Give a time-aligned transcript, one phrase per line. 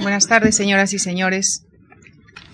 [0.00, 1.66] Buenas tardes, señoras y señores.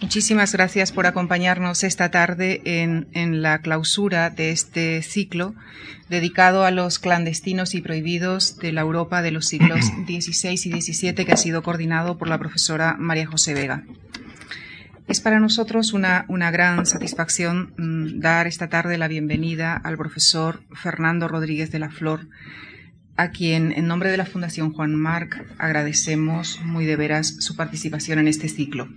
[0.00, 5.54] Muchísimas gracias por acompañarnos esta tarde en, en, la clausura de este ciclo
[6.08, 11.24] dedicado a los clandestinos y prohibidos de la Europa de los siglos XVI y XVII
[11.24, 13.84] que ha sido coordinado por la profesora María José Vega.
[15.06, 20.64] Es para nosotros una, una gran satisfacción mmm, dar esta tarde la bienvenida al profesor
[20.74, 22.26] Fernando Rodríguez de la Flor,
[23.16, 28.18] a quien, en nombre de la Fundación Juan Marc, agradecemos muy de veras su participación
[28.18, 28.88] en este ciclo.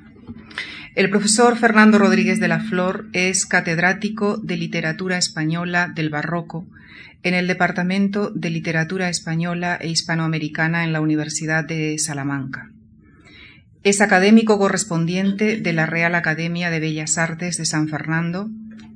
[0.95, 6.67] El profesor Fernando Rodríguez de la Flor es catedrático de Literatura Española del Barroco
[7.23, 12.71] en el Departamento de Literatura Española e Hispanoamericana en la Universidad de Salamanca.
[13.83, 18.49] Es académico correspondiente de la Real Academia de Bellas Artes de San Fernando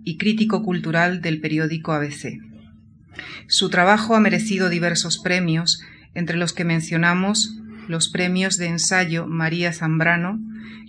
[0.03, 2.53] y crítico cultural del periódico ABC.
[3.48, 5.81] Su trabajo ha merecido diversos premios,
[6.16, 10.39] entre los que mencionamos los premios de ensayo María Zambrano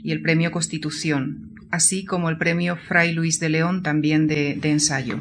[0.03, 5.21] y el premio Constitución, así como el premio Fray Luis de León, también de, ensayo.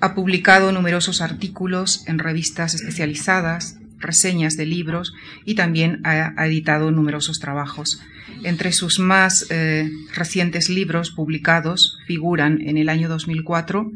[0.00, 5.12] Ha publicado numerosos artículos en revistas especializadas, reseñas de libros
[5.44, 8.00] y también ha, ha editado numerosos trabajos.
[8.44, 13.90] Entre sus más eh, recientes libros publicados figuran en el año 2004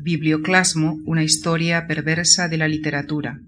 [0.00, 3.40] Biblioclasmo, una historia perversa de la literatura.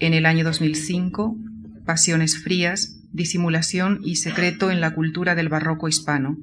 [0.00, 1.36] En el año 2005,
[1.84, 6.36] Pasiones frías, disimulación y secreto en la cultura del barroco hispano.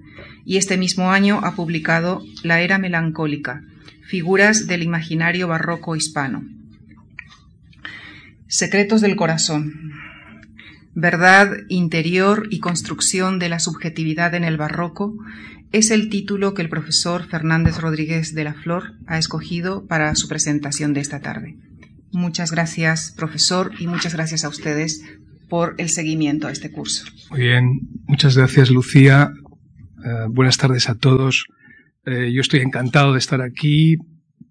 [0.45, 3.61] Y este mismo año ha publicado La era melancólica,
[4.07, 6.45] figuras del imaginario barroco hispano.
[8.47, 9.91] Secretos del corazón.
[10.95, 15.17] Verdad interior y construcción de la subjetividad en el barroco
[15.73, 20.29] es el título que el profesor Fernández Rodríguez de la Flor ha escogido para su
[20.29, 21.57] presentación de esta tarde.
[22.11, 25.03] Muchas gracias, profesor, y muchas gracias a ustedes
[25.49, 27.05] por el seguimiento a este curso.
[27.31, 29.31] Muy bien, muchas gracias, Lucía.
[29.97, 31.45] Uh, buenas tardes a todos.
[32.05, 33.97] Uh, yo estoy encantado de estar aquí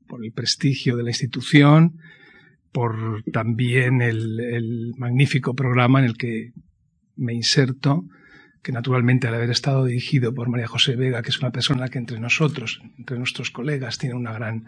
[0.08, 1.98] por el prestigio de la institución
[2.72, 6.52] por también el, magnífico programa en el que
[7.16, 8.04] me inserto,
[8.62, 11.98] que naturalmente al haber estado dirigido por María José Vega, que es una persona que
[11.98, 14.66] entre nosotros, entre nuestros colegas, tiene una gran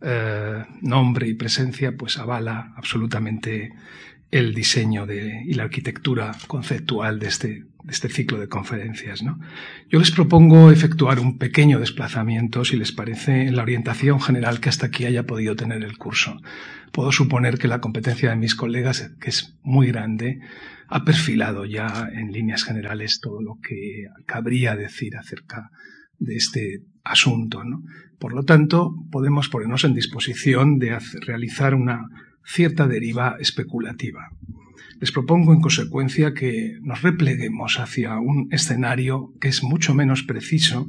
[0.00, 3.72] eh, nombre y presencia, pues avala absolutamente
[4.30, 9.22] el diseño de, y la arquitectura conceptual de este, de este ciclo de conferencias.
[9.22, 9.38] ¿no?
[9.88, 14.68] Yo les propongo efectuar un pequeño desplazamiento, si les parece, en la orientación general que
[14.68, 16.42] hasta aquí haya podido tener el curso.
[16.92, 20.40] Puedo suponer que la competencia de mis colegas, que es muy grande,
[20.88, 25.70] ha perfilado ya en líneas generales todo lo que cabría decir acerca
[26.18, 27.62] de este asunto.
[27.62, 27.82] ¿no?
[28.18, 32.06] Por lo tanto, podemos ponernos en disposición de realizar una
[32.44, 34.30] cierta deriva especulativa.
[35.00, 40.88] Les propongo en consecuencia que nos repleguemos hacia un escenario que es mucho menos preciso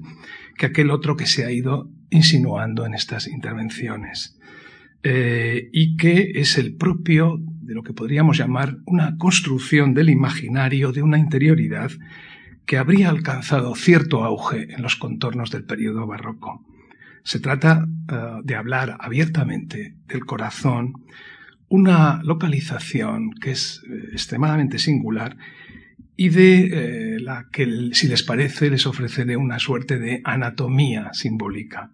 [0.58, 4.40] que aquel otro que se ha ido insinuando en estas intervenciones
[5.04, 7.40] eh, y que es el propio
[7.70, 11.92] de lo que podríamos llamar una construcción del imaginario de una interioridad
[12.66, 16.66] que habría alcanzado cierto auge en los contornos del periodo barroco.
[17.22, 20.94] Se trata uh, de hablar abiertamente del corazón,
[21.68, 25.38] una localización que es eh, extremadamente singular
[26.18, 31.92] y de eh, la que, si les parece, les ofreceré una suerte de anatomía simbólica.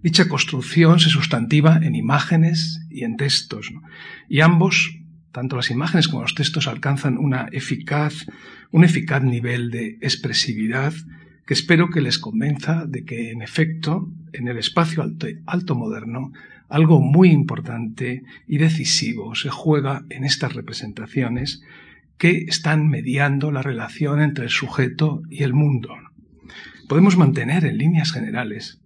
[0.00, 3.72] Dicha construcción se sustantiva en imágenes y en textos,
[4.28, 4.97] y ambos,
[5.32, 7.18] tanto las imágenes como los textos, alcanzan
[7.52, 8.26] eficaz,
[8.70, 10.92] un eficaz nivel de expresividad
[11.46, 15.02] que espero que les convenza de que, en efecto, en el espacio
[15.46, 16.32] alto moderno,
[16.68, 21.62] algo muy importante y decisivo se juega en estas representaciones
[22.18, 25.94] que están mediando la relación entre el sujeto y el mundo.
[26.88, 28.80] Podemos mantener en líneas generales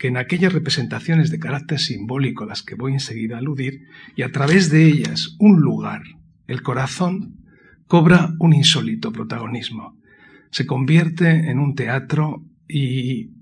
[0.00, 3.82] que en aquellas representaciones de carácter simbólico a las que voy enseguida a aludir,
[4.16, 6.00] y a través de ellas un lugar,
[6.46, 7.36] el corazón,
[7.86, 9.98] cobra un insólito protagonismo.
[10.50, 13.32] Se convierte en un teatro y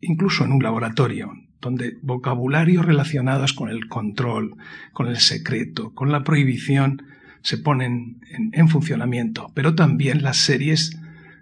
[0.00, 4.54] incluso en un laboratorio, donde vocabularios relacionados con el control,
[4.92, 7.02] con el secreto, con la prohibición,
[7.42, 10.96] se ponen en, en, funcionamiento, pero también las series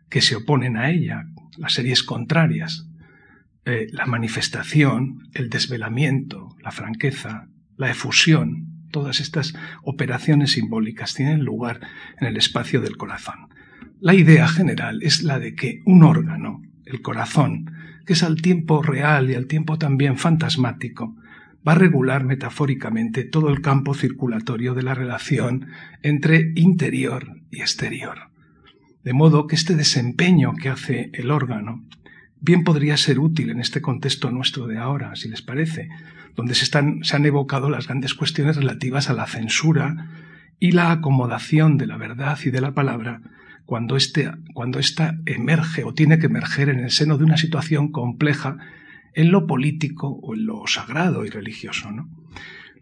[0.08, 1.26] que se oponen a ella,
[1.58, 2.88] las series contrarias,
[3.64, 11.80] eh, la manifestación, el desvelamiento, la franqueza, la efusión, todas estas operaciones simbólicas tienen lugar
[12.20, 13.48] en el espacio del corazón.
[14.00, 17.70] La idea general es la de que un órgano, el corazón,
[18.04, 21.16] que es al tiempo real y al tiempo también fantasmático,
[21.66, 25.68] va a regular metafóricamente todo el campo circulatorio de la relación
[26.02, 28.30] entre interior y exterior.
[29.04, 31.84] De modo que este desempeño que hace el órgano
[32.42, 35.88] bien podría ser útil en este contexto nuestro de ahora, si les parece,
[36.34, 40.10] donde se, están, se han evocado las grandes cuestiones relativas a la censura
[40.58, 43.20] y la acomodación de la verdad y de la palabra
[43.64, 47.92] cuando, este, cuando ésta emerge o tiene que emerger en el seno de una situación
[47.92, 48.58] compleja
[49.14, 51.92] en lo político o en lo sagrado y religioso.
[51.92, 52.08] ¿no?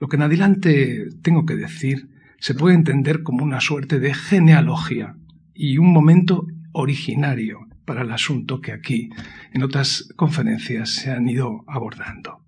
[0.00, 2.08] Lo que en adelante tengo que decir
[2.38, 5.16] se puede entender como una suerte de genealogía
[5.54, 9.10] y un momento originario para el asunto que aquí
[9.52, 12.40] en otras conferencias se han ido abordando.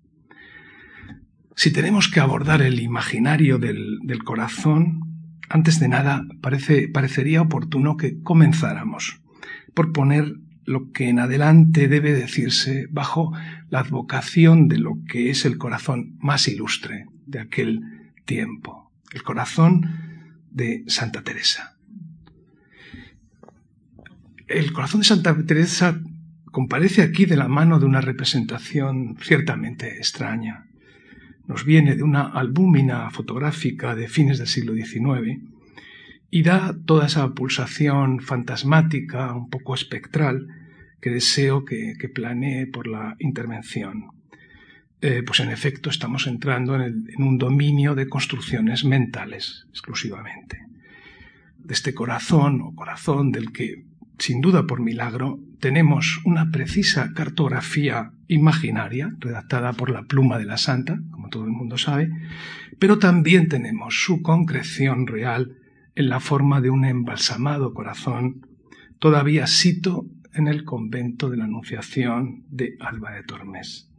[1.53, 5.01] Si tenemos que abordar el imaginario del, corazón,
[5.49, 9.19] antes de nada parece, parecería oportuno que comenzáramos
[9.73, 13.33] por poner lo que en adelante debe decirse bajo
[13.69, 17.81] la advocación de lo que es el corazón más ilustre de aquel
[18.23, 19.89] tiempo, el corazón
[20.51, 21.75] de Santa Teresa.
[24.47, 26.01] El corazón de Santa Teresa
[26.51, 30.65] comparece aquí de la mano de una representación ciertamente extraña.
[31.47, 35.41] Nos viene de una albúmina fotográfica de fines del siglo XIX
[36.29, 40.47] y da toda esa pulsación fantasmática, un poco espectral,
[40.99, 44.07] que deseo que, planee por la intervención.
[45.01, 50.59] Eh, pues en efecto estamos entrando en, en un dominio de construcciones mentales exclusivamente.
[51.57, 53.85] De este corazón o corazón del que,
[54.17, 60.57] sin duda por milagro, tenemos una precisa cartografía imaginaria redactada por la pluma de la
[60.57, 62.09] santa, como todo el mundo sabe,
[62.79, 65.57] pero también tenemos su concreción real
[65.95, 68.47] en la forma de un embalsamado corazón,
[68.99, 73.89] todavía sito en el convento de la Anunciación de Alba de Tormes.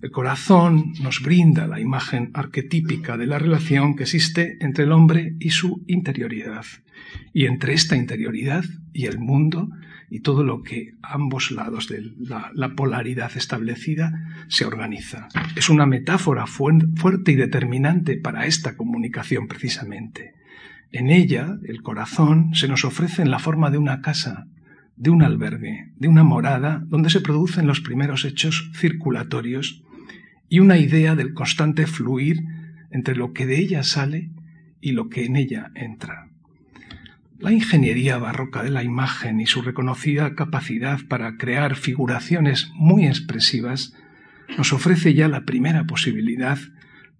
[0.00, 5.34] El corazón nos brinda la imagen arquetípica de la relación que existe entre el hombre
[5.40, 6.64] y su interioridad,
[7.32, 9.68] y entre esta interioridad y el mundo
[10.10, 14.12] y todo lo que ambos lados de la, la polaridad establecida
[14.48, 15.28] se organiza.
[15.54, 20.34] Es una metáfora fuerte y determinante para esta comunicación precisamente.
[20.90, 24.46] En ella, el corazón se nos ofrece en la forma de una casa,
[24.96, 29.84] de un albergue, de una morada, donde se producen los primeros hechos circulatorios
[30.48, 32.42] y una idea del constante fluir
[32.90, 34.30] entre lo que de ella sale
[34.80, 36.27] y lo que en ella entra.
[37.38, 43.94] La ingeniería barroca de la imagen y su reconocida capacidad para crear figuraciones muy expresivas
[44.56, 46.58] nos ofrece ya la primera posibilidad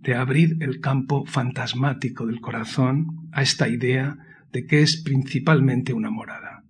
[0.00, 4.18] de abrir el campo fantasmático del corazón a esta idea
[4.52, 6.64] de que es principalmente una morada.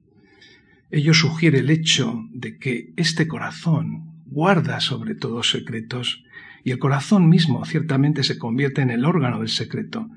[0.91, 6.23] Ello sugiere el hecho de que este corazón guarda sobre todo secretos
[6.65, 10.11] y el corazón mismo ciertamente se convierte en el órgano del secreto,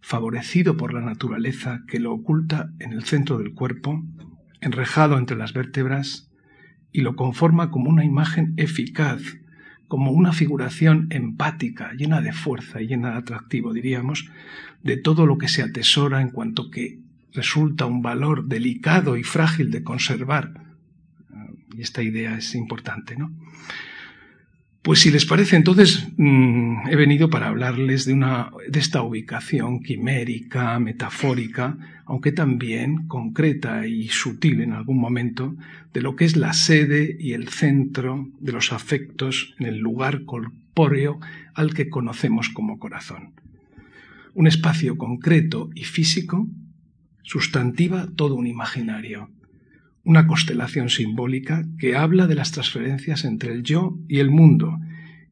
[0.00, 4.04] favorecido por la naturaleza que lo oculta en el centro del cuerpo,
[4.60, 6.30] enrejado entre las vértebras,
[6.92, 9.20] y lo conforma como una imagen eficaz
[9.88, 14.30] como una figuración empática, llena de fuerza y llena de atractivo, diríamos,
[14.82, 17.00] de todo lo que se atesora en cuanto que
[17.32, 20.62] resulta un valor delicado y frágil de conservar.
[21.74, 23.32] Y esta idea es importante, ¿no?
[24.88, 29.82] Pues si les parece, entonces mm, he venido para hablarles de, una, de esta ubicación
[29.82, 31.76] quimérica, metafórica,
[32.06, 35.54] aunque también concreta y sutil en algún momento,
[35.92, 40.24] de lo que es la sede y el centro de los afectos en el lugar
[40.24, 41.20] corpóreo
[41.52, 43.34] al que conocemos como corazón.
[44.32, 46.48] Un espacio concreto y físico
[47.24, 49.28] sustantiva todo un imaginario,
[50.08, 54.80] una constelación simbólica que habla de las transferencias entre el yo y el mundo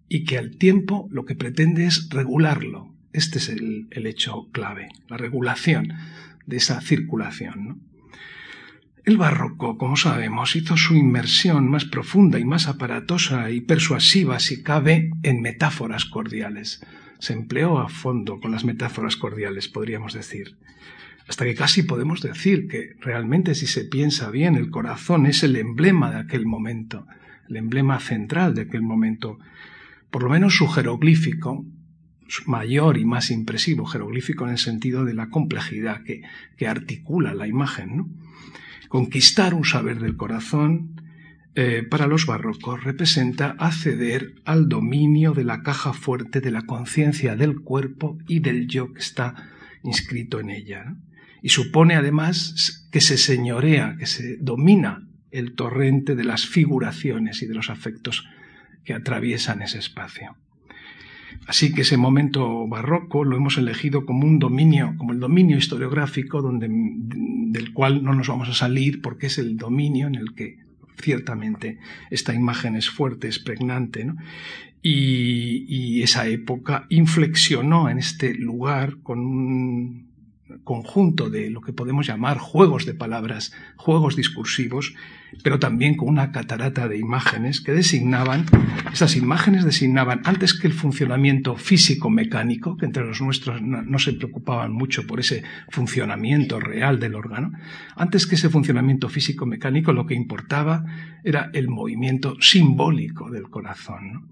[0.07, 2.93] y que al tiempo lo que pretende es regularlo.
[3.15, 5.95] Este es el, hecho clave, la regulación
[6.45, 7.81] de esa circulación.
[9.07, 14.63] El barroco, como sabemos, hizo su inmersión más profunda y más aparatosa y persuasiva, si
[14.63, 16.85] cabe, en metáforas cordiales.
[17.19, 20.59] Se empleó a fondo con las metáforas cordiales, podríamos decir
[21.29, 25.57] hasta que casi podemos decir que realmente si se piensa bien, el corazón es el
[25.57, 27.07] emblema de aquel momento,
[27.49, 29.39] el emblema central de aquel momento,
[30.11, 31.65] por lo menos su jeroglífico,
[32.47, 36.23] mayor y más impresivo, jeroglífico en el sentido de la complejidad que,
[36.67, 38.17] articula la imagen.
[38.89, 41.01] Conquistar un saber del corazón
[41.57, 47.35] eh, para los barrocos representa acceder al dominio de la caja fuerte de la conciencia
[47.35, 49.35] del cuerpo y del yo que está
[49.83, 50.97] inscrito en ella
[51.43, 57.47] y supone además que se señorea, que se domina el torrente de las figuraciones y
[57.47, 58.25] de los afectos
[58.85, 60.37] que atraviesan ese espacio.
[61.47, 66.41] Así que ese momento barroco lo hemos elegido como un dominio, como el dominio historiográfico
[66.41, 70.59] donde, del cual no nos vamos a salir porque es el dominio en el que
[70.99, 71.79] ciertamente
[72.11, 74.07] esta imagen es fuerte, es pregnante,
[74.83, 80.07] y, y, esa época inflexionó en este lugar con un
[80.63, 84.95] conjunto de lo que podemos llamar juegos de palabras, juegos discursivos,
[85.43, 88.47] pero también con una catarata de imágenes que designaban,
[88.93, 94.73] esas imágenes designaban antes que el funcionamiento físico-mecánico, que entre los nuestros no, se preocupaban
[94.73, 97.53] mucho por ese funcionamiento real del órgano,
[97.97, 100.85] antes que ese funcionamiento físico-mecánico lo que importaba
[101.25, 104.29] era el movimiento simbólico del corazón.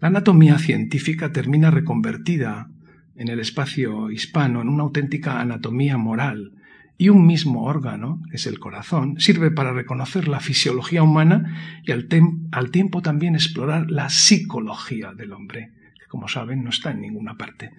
[0.00, 2.68] La anatomía científica termina reconvertida
[3.16, 6.52] en el espacio hispano en una auténtica anatomía moral
[6.96, 11.90] y un mismo órgano, que es el corazón, sirve para reconocer la fisiología humana y
[11.90, 17.36] al, tiempo también explorar la psicología del hombre, que como saben no está en ninguna
[17.36, 17.70] parte,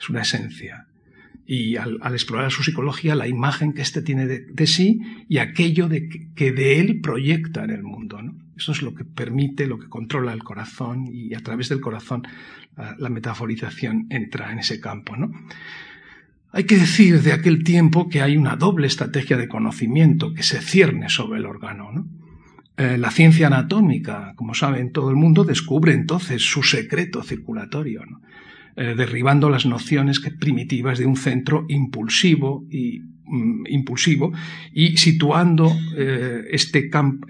[0.00, 0.86] es una esencia.
[1.46, 6.08] Y al, explorar su psicología, la imagen que éste tiene de, sí y aquello de
[6.34, 8.22] que de él proyecta en el mundo.
[8.22, 8.34] ¿no?
[8.56, 12.22] Eso es lo que permite, lo que controla el corazón y a través del corazón
[12.98, 15.16] la, metaforización entra en ese campo.
[15.16, 15.32] ¿no?
[16.52, 20.60] Hay que decir de aquel tiempo que hay una doble estrategia de conocimiento que se
[20.60, 21.90] cierne sobre el órgano.
[21.92, 22.06] ¿no?
[22.76, 28.20] Eh, la ciencia anatómica, como saben todo el mundo, descubre entonces su secreto circulatorio, ¿no?
[28.76, 34.32] eh, derribando las nociones primitivas de un centro impulsivo y mm, impulsivo
[34.72, 37.26] y situando eh, este campo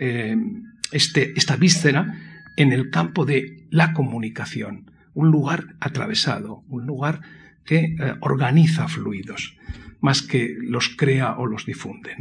[0.94, 2.18] este, esta víscera
[2.56, 7.20] en el campo de la comunicación, un lugar atravesado, un lugar
[7.64, 9.56] que eh, organiza fluidos,
[10.00, 12.16] más que los crea o los difunde.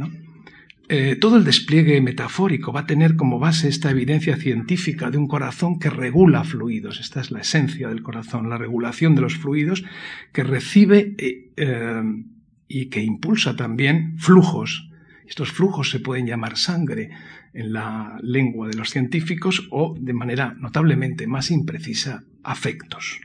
[0.88, 5.28] Eh, todo el despliegue metafórico va a tener como base esta evidencia científica de un
[5.28, 7.00] corazón que regula fluidos.
[7.00, 9.84] Esta es la esencia del corazón, la regulación de los fluidos
[10.32, 12.02] que recibe eh,
[12.68, 14.90] y que impulsa también flujos.
[15.26, 17.10] Estos flujos se pueden llamar sangre,
[17.54, 23.20] en la lengua de los científicos o, de manera notablemente más imprecisa, afectos.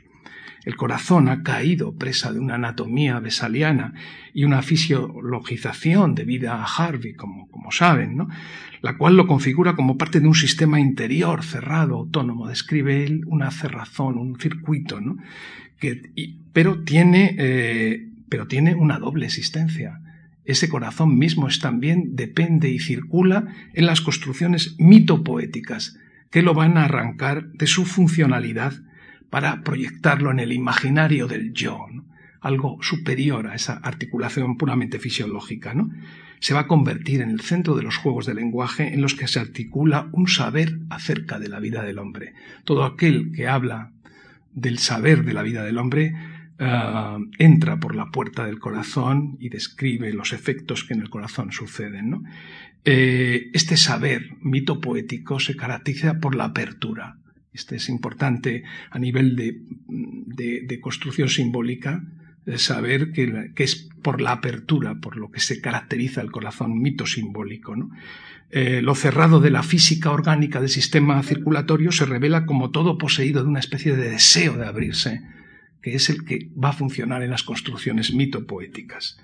[0.64, 3.94] El corazón ha caído presa de una anatomía besaliana
[4.34, 8.28] y una fisiologización debida a Harvey, como, como saben, ¿no?
[8.82, 12.48] la cual lo configura como parte de un sistema interior cerrado, autónomo.
[12.48, 15.16] Describe él una cerrazón, un circuito, ¿no?
[15.78, 16.02] que,
[16.52, 20.00] pero, tiene, eh, pero tiene una doble existencia
[20.44, 25.98] ese corazón mismo es también depende y circula en las construcciones mitopoéticas
[26.30, 28.74] que lo van a arrancar de su funcionalidad
[29.30, 31.86] para proyectarlo en el imaginario del yo,
[32.40, 35.90] algo superior a esa articulación puramente fisiológica, ¿no?
[36.40, 39.28] Se va a convertir en el centro de los juegos de lenguaje en los que
[39.28, 42.32] se articula un saber acerca de la vida del hombre.
[42.64, 43.92] Todo aquel que habla
[44.52, 46.14] del saber de la vida del hombre
[46.62, 51.52] Ah, entra por la puerta del corazón y describe los efectos que en el corazón
[51.52, 52.24] suceden.
[52.84, 57.16] Eh, este saber mito poético se caracteriza por la apertura.
[57.54, 62.04] Este es importante a nivel de, construcción simbólica,
[62.56, 67.74] saber que, es por la apertura, por lo que se caracteriza el corazón mito simbólico.
[68.50, 73.42] Eh, lo cerrado de la física orgánica del sistema circulatorio se revela como todo poseído
[73.42, 75.22] de una especie de deseo de abrirse
[75.82, 79.18] que es el que va a funcionar en las construcciones mitopoéticas.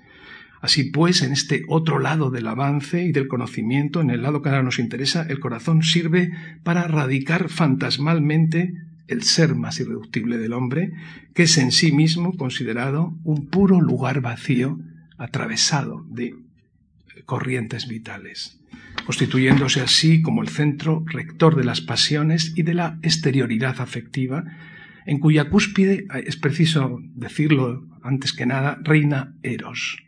[0.61, 4.49] Así pues, en este otro lado del avance y del conocimiento, en el lado que
[4.49, 6.31] ahora nos interesa, el corazón sirve
[6.63, 8.73] para radicar fantasmalmente
[9.07, 10.93] el ser más irreductible del hombre,
[11.33, 14.79] que es en sí mismo considerado un puro lugar vacío
[15.17, 16.35] atravesado de
[17.25, 18.59] corrientes vitales,
[19.05, 24.43] constituyéndose así como el centro rector de las pasiones y de la exterioridad afectiva,
[25.07, 30.03] en cuya cúspide, es preciso decirlo antes que nada, reina Eros,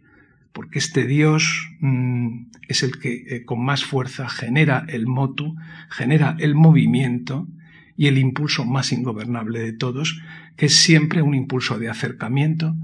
[0.51, 5.55] porque este dios mm, es el que eh, con más fuerza genera el motu,
[5.89, 7.47] genera el movimiento
[7.95, 10.21] y el impulso más ingobernable de todos,
[10.57, 12.75] que es siempre un impulso de acercamiento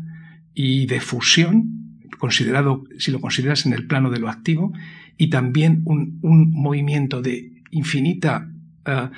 [0.54, 4.72] y de fusión, considerado, si lo consideras en el plano de lo activo,
[5.18, 8.50] y también un, movimiento de infinita
[8.86, 9.10] eh,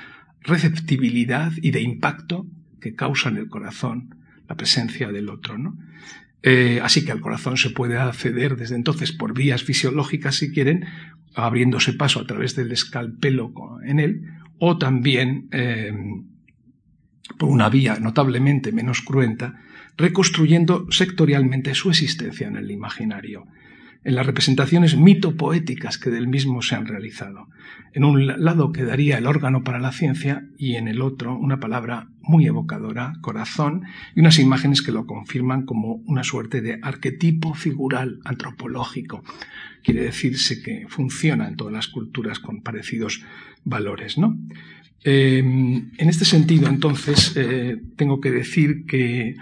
[0.41, 2.47] receptibilidad y de impacto
[2.79, 4.15] que causa en el corazón
[4.47, 5.57] la presencia del otro.
[5.57, 5.77] ¿no?
[6.43, 10.85] Eh, así que al corazón se puede acceder desde entonces por vías fisiológicas, si quieren,
[11.35, 13.53] abriéndose paso a través del escalpelo
[13.83, 14.23] en él,
[14.59, 15.91] o también eh,
[17.37, 19.61] por una vía notablemente menos cruenta,
[19.97, 23.47] reconstruyendo sectorialmente su existencia en el imaginario.
[24.07, 27.49] En las representaciones mitopoéticas que del mismo se han realizado.
[27.91, 32.07] En un lado quedaría el órgano para la ciencia y en el otro una palabra
[32.21, 33.83] muy evocadora, corazón,
[34.15, 39.25] y unas imágenes que lo confirman como una suerte de arquetipo figural antropológico.
[39.83, 43.25] Quiere decirse que funciona en todas las culturas con parecidos
[43.65, 44.37] valores, ¿no?
[45.03, 49.35] Eh, en este sentido, entonces, eh, tengo que decir que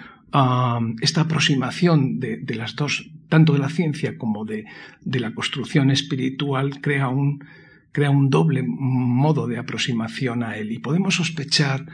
[1.02, 4.66] esta aproximación de, las dos, tanto de la ciencia como de,
[5.04, 7.46] la construcción espiritual, crea un,
[7.92, 10.72] crea un doble modo de aproximación a él.
[10.72, 11.86] Y podemos sospechar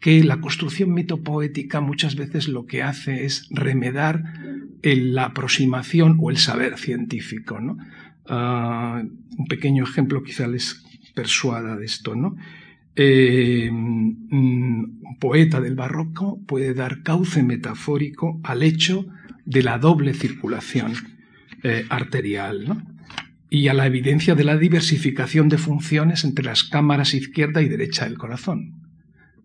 [0.00, 4.22] que la construcción mitopoética muchas veces lo que hace es remedar
[4.82, 7.58] la aproximación o el saber científico.
[8.26, 9.02] Ah,
[9.36, 10.82] un pequeño ejemplo quizá les
[11.14, 12.14] persuada de esto.
[12.14, 12.36] ¿no?
[12.96, 19.06] Eh, un poeta del barroco puede dar cauce metafórico al hecho
[19.44, 20.94] de la doble circulación
[21.62, 22.84] eh, arterial
[23.48, 28.04] y a la evidencia de la diversificación de funciones entre las cámaras izquierda y derecha
[28.04, 28.88] del corazón,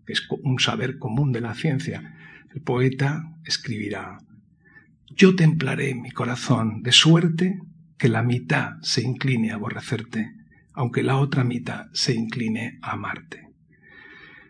[0.06, 2.14] que es un saber común de la ciencia.
[2.54, 4.18] El poeta escribirá,
[5.10, 7.58] yo templaré mi corazón de suerte
[7.98, 10.35] que la mitad se incline a aborrecerte
[10.76, 13.46] aunque la otra mitad se incline a amarte.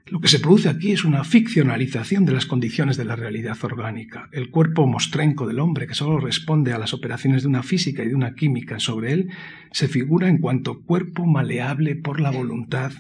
[0.08, 4.28] Lo que se produce aquí es una ficcionalización de las condiciones de la realidad orgánica.
[4.30, 8.08] El cuerpo mostrenco del hombre, que solo responde a las operaciones de una física y
[8.08, 9.30] de una química sobre él,
[9.72, 12.92] se figura en cuanto cuerpo maleable por la voluntad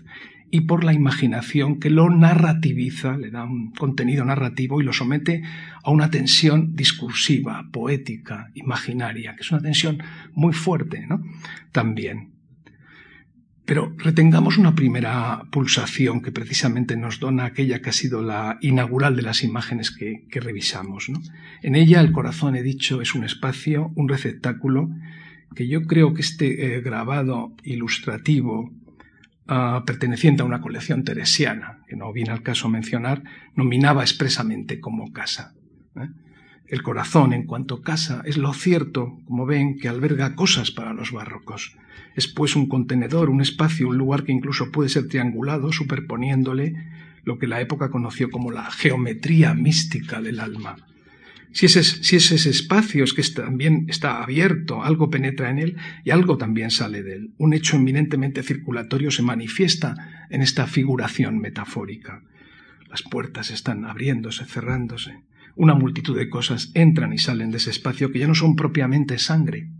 [0.50, 5.42] y por la imaginación que lo narrativiza, le da un contenido narrativo y lo somete
[5.84, 10.02] a una tensión discursiva, poética, imaginaria, que es una tensión
[10.34, 11.22] muy fuerte, ¿no?
[11.70, 12.35] También.
[13.66, 19.16] Pero retengamos una primera pulsación que precisamente nos dona aquella que ha sido la inaugural
[19.16, 21.10] de las imágenes que, revisamos.
[21.62, 24.90] En ella el corazón, he dicho, es un espacio, un receptáculo,
[25.56, 28.70] que yo creo que este eh, grabado ilustrativo
[29.48, 33.24] ah, perteneciente a una colección teresiana, que no viene al caso mencionar,
[33.56, 35.54] nominaba expresamente como casa.
[35.96, 36.08] ¿eh?
[36.68, 41.12] El corazón, en cuanto casa, es lo cierto, como ven, que alberga cosas para los
[41.12, 41.76] barrocos.
[42.16, 46.74] Es pues un contenedor, un espacio, un lugar que incluso puede ser triangulado, superponiéndole
[47.22, 50.76] lo que la época conoció como la geometría mística del alma.
[51.52, 56.10] Si ese, si ese espacio es que también está abierto, algo penetra en él y
[56.10, 57.30] algo también sale de él.
[57.38, 62.22] Un hecho eminentemente circulatorio se manifiesta en esta figuración metafórica.
[62.90, 65.22] Las puertas están abriéndose, cerrándose
[65.56, 69.18] una multitud de cosas entran y salen de ese espacio que ya no son propiamente
[69.18, 69.70] sangre,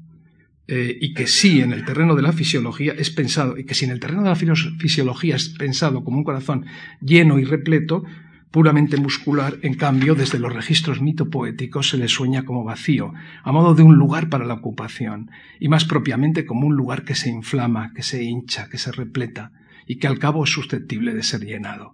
[0.68, 3.84] eh, y que sí en el terreno de la fisiología es pensado, y que si
[3.84, 6.66] en el terreno de la fisiología es pensado como un corazón
[7.00, 8.04] lleno y repleto,
[8.50, 13.12] puramente muscular, en cambio, desde los registros mitopoéticos se le sueña como vacío,
[13.44, 17.14] a modo de un lugar para la ocupación, y más propiamente como un lugar que
[17.14, 19.52] se inflama, que se hincha, que se repleta,
[19.86, 21.92] y que al cabo es susceptible de ser llenado.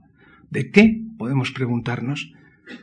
[0.50, 1.02] ¿De qué?
[1.18, 2.32] Podemos preguntarnos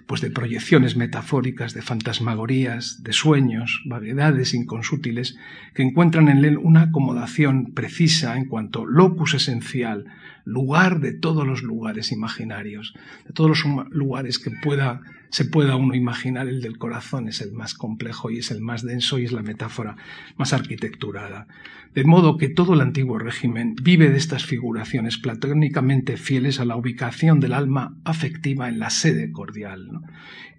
[0.08, 5.38] pues de proyecciones metafóricas, de fantasmagorías, de sueños, vaguedades inconsútiles,
[5.74, 10.06] que encuentran en él una acomodación precisa en cuanto locus esencial,
[10.46, 12.94] lugar de todos los lugares imaginarios,
[13.26, 17.52] de todos los lugares que pueda, se pueda uno imaginar, el del corazón es el
[17.52, 19.96] más complejo y es el más denso y es la metáfora
[20.38, 21.48] más arquitecturada.
[21.94, 26.76] De modo que todo el antiguo régimen vive de estas figuraciones platónicamente fieles a la
[26.76, 29.90] ubicación del alma afectiva en la sede cordial.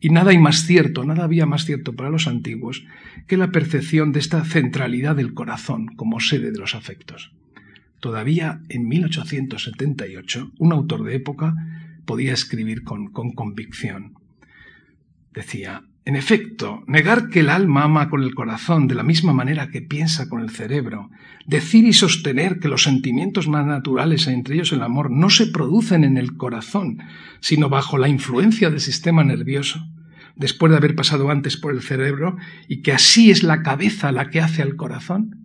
[0.01, 2.85] Y nada hay más cierto, nada había más cierto para los antiguos
[3.27, 7.33] que la percepción de esta centralidad del corazón como sede de los afectos.
[8.01, 11.55] Todavía en 1878, un autor de época
[12.07, 14.20] podía escribir con, con convicción.
[15.33, 19.71] Decía, en efecto, negar que el alma ama con el corazón de la misma manera
[19.71, 21.11] que piensa con el cerebro,
[21.47, 26.05] decir y sostener que los sentimientos más naturales, entre ellos el amor, no se producen
[26.05, 26.99] en el corazón,
[27.41, 29.87] sino bajo la influencia del sistema nervioso,
[30.37, 34.31] después de haber pasado antes por el cerebro, y que así es la cabeza la
[34.31, 35.41] que hace al corazón,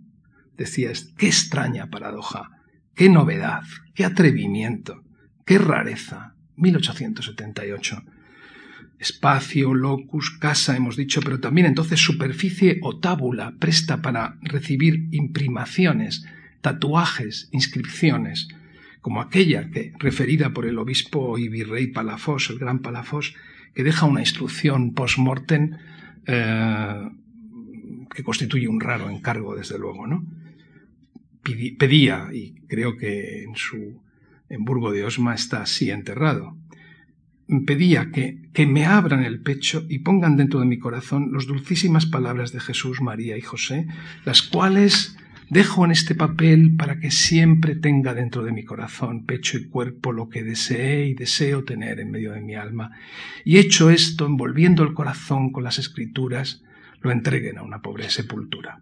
[0.56, 2.50] Decías, qué extraña paradoja,
[2.94, 5.02] qué novedad, qué atrevimiento,
[5.44, 6.34] qué rareza.
[6.56, 8.02] 1878.
[8.98, 16.24] Espacio, locus, casa, hemos dicho, pero también entonces superficie o tábula presta para recibir imprimaciones,
[16.62, 18.48] tatuajes, inscripciones,
[19.00, 23.34] como aquella que, referida por el obispo y virrey Palafós, el gran Palafós,
[23.74, 25.76] que deja una instrucción post-mortem
[26.26, 27.08] eh,
[28.14, 30.24] que constituye un raro encargo, desde luego, ¿no?
[31.78, 34.00] pedía, y creo que en su
[34.48, 36.56] en Burgo de Osma está así enterrado.
[37.64, 42.06] Pedía que, que me abran el pecho y pongan dentro de mi corazón las dulcísimas
[42.06, 43.86] palabras de Jesús, María y José,
[44.24, 45.16] las cuales
[45.48, 50.12] dejo en este papel para que siempre tenga dentro de mi corazón, pecho y cuerpo
[50.12, 52.92] lo que deseé y deseo tener en medio de mi alma.
[53.44, 56.64] Y hecho esto, envolviendo el corazón con las escrituras,
[57.00, 58.80] lo entreguen a una pobre sepultura.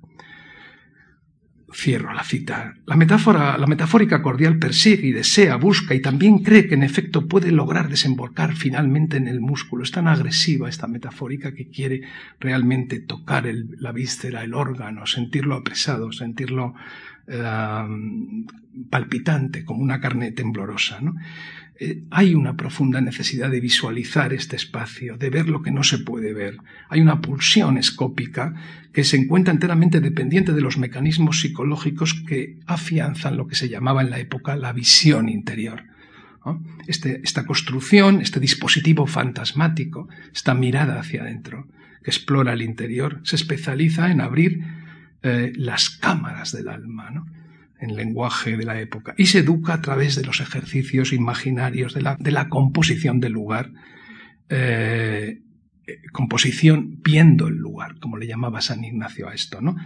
[1.75, 2.77] Cierro la cita.
[2.87, 7.27] La metáfora, la metafórica cordial persigue y desea, busca y también cree que en efecto
[7.27, 9.83] puede lograr desembocar finalmente en el músculo.
[9.83, 12.03] Es tan agresiva esta metafórica que quiere
[12.39, 13.47] realmente tocar
[13.79, 16.75] la víscera, el órgano, sentirlo apresado, sentirlo
[17.27, 17.85] eh,
[18.89, 21.01] palpitante, como una carne temblorosa.
[21.01, 21.17] ¿no?
[21.77, 25.99] Eh, hay una profunda necesidad de visualizar este espacio, de ver lo que no se
[25.99, 26.59] puede ver.
[26.89, 28.55] Hay una pulsión escópica
[28.93, 34.03] que se encuentra enteramente dependiente de los mecanismos psicológicos que afianzan lo que se llamaba
[34.03, 35.85] en la época la visión interior.
[36.87, 41.67] Este, esta construcción, este dispositivo fantasmático, esta mirada hacia adentro,
[42.03, 44.63] que explora el interior, se especializa en abrir
[45.23, 47.11] eh, las cámaras del alma.
[47.11, 47.27] ¿no?
[47.81, 52.03] En lenguaje de la época, y se educa a través de los ejercicios imaginarios de
[52.03, 53.71] la, composición del lugar,
[54.49, 55.41] eh,
[56.13, 59.77] composición viendo el lugar, como le llamaba San Ignacio a esto, ¿no?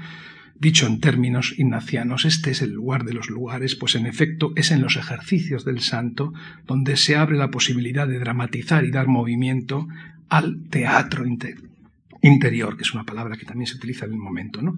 [0.61, 4.73] Dicho en términos ignacianos, este es el lugar de los lugares, pues en efecto es
[4.73, 6.33] en los ejercicios del santo
[6.67, 9.87] donde se abre la posibilidad de dramatizar y dar movimiento
[10.29, 11.25] al teatro
[12.23, 14.77] interior, que es una palabra que también se utiliza en el momento, ¿no?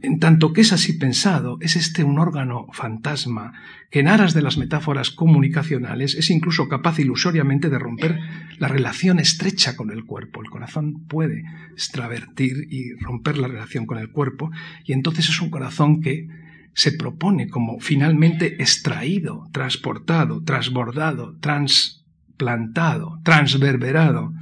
[0.00, 3.52] En tanto que es así pensado, es este un órgano fantasma
[3.90, 8.20] que en aras de las metáforas comunicacionales es incluso capaz ilusoriamente de romper
[8.58, 10.40] la relación estrecha con el cuerpo.
[10.40, 14.52] El corazón puede extravertir y romper la relación con el cuerpo
[14.84, 16.28] y entonces es un corazón que
[16.74, 24.32] se propone como finalmente extraído, transportado, transbordado, transplantado, transverberado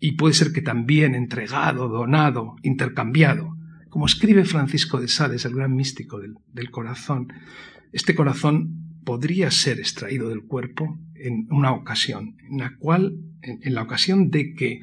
[0.00, 3.57] y puede ser que también entregado, donado, intercambiado
[3.98, 7.32] como escribe Francisco de Sales, el gran místico del, corazón,
[7.92, 13.82] este corazón podría ser extraído del cuerpo en una ocasión, en la cual, en, la
[13.82, 14.82] ocasión de que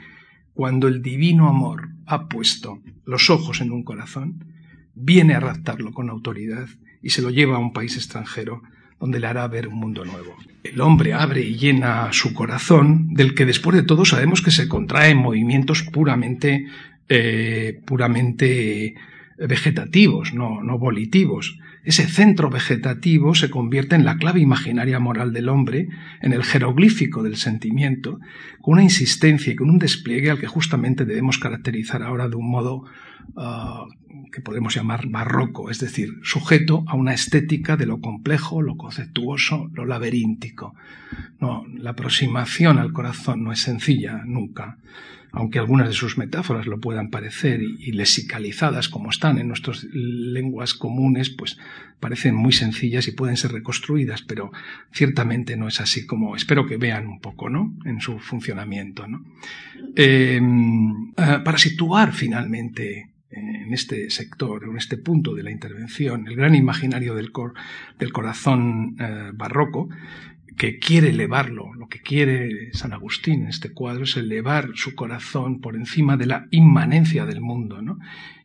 [0.54, 4.54] cuando el divino amor ha puesto los ojos en un corazón,
[4.96, 6.68] viene a raptarlo con autoridad
[7.02, 8.64] y se lo lleva a un país extranjero
[9.00, 10.36] donde le hará ver un mundo nuevo.
[10.62, 14.68] El hombre abre y llena su corazón, del que después de todo sabemos que se
[14.68, 16.66] contrae en movimientos puramente
[17.10, 18.96] eh, puramente
[19.38, 21.60] vegetativos, no, no volitivos.
[21.84, 25.90] Ese centro vegetativo se convierte en la clave imaginaria moral del hombre,
[26.22, 28.20] en el jeroglífico del sentimiento,
[28.62, 32.50] con una insistencia y con un despliegue al que justamente debemos caracterizar ahora de un
[32.50, 32.86] modo
[33.36, 33.86] ah,
[34.32, 39.70] que podemos llamar barroco, es decir, sujeto a una estética de lo complejo, lo conceptuoso,
[39.74, 40.76] lo laberíntico.
[41.40, 44.78] No, la aproximación al corazón no es sencilla nunca
[45.36, 50.74] aunque algunas de sus metáforas lo puedan parecer y, lesicalizadas como están en nuestras lenguas
[50.74, 51.58] comunes, pues
[52.00, 54.52] parecen muy sencillas y pueden ser reconstruidas, pero
[54.94, 57.76] ciertamente no es así como espero que vean un poco, ¿no?
[57.84, 59.06] En su funcionamiento.
[59.98, 66.36] Em, eh, para situar finalmente en este sector, en este punto de la intervención, el
[66.36, 67.32] gran imaginario del,
[68.00, 69.90] del corazón eh, barroco,
[70.58, 75.60] que quiere elevarlo, lo que quiere San Agustín en este cuadro es elevar su corazón
[75.60, 78.00] por encima de la inmanencia del mundo, ¿no?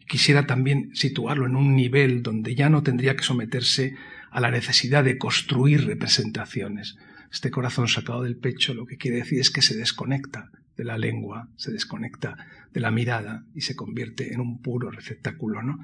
[0.09, 3.95] Quisiera también situarlo en un nivel donde ya no tendría que someterse
[4.33, 6.97] a la necesidad de construir representaciones.
[7.33, 10.99] Este corazón sacado del pecho lo que quiere decir es que se desconecta de la
[10.99, 12.37] lengua, se desconecta
[12.73, 15.79] de la mirada y se convierte en un puro receptáculo, ¿no?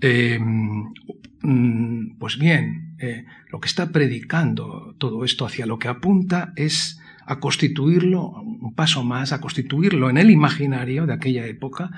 [0.00, 6.52] Eh, mm, pues bien, eh, lo que está predicando todo esto hacia lo que apunta
[6.56, 11.90] es a constituirlo, un paso más, a constituirlo en el imaginario de aquella época,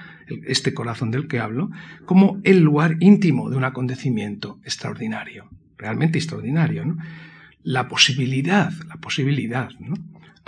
[0.47, 1.71] este corazón del que hablo,
[2.07, 6.87] como el lugar íntimo de un acontecimiento extraordinario, realmente extraordinario.
[6.87, 6.97] ¿no?
[7.63, 9.97] La posibilidad, la posibilidad ¿no?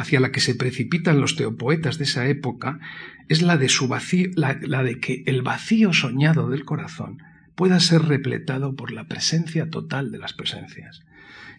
[0.01, 2.81] Hacia la que se precipitan los teopoetas de esa época
[3.29, 7.23] es la de, su vacío, la de que el vacío soñado del corazón
[7.55, 11.03] pueda ser repletado por la presencia total de las presencias.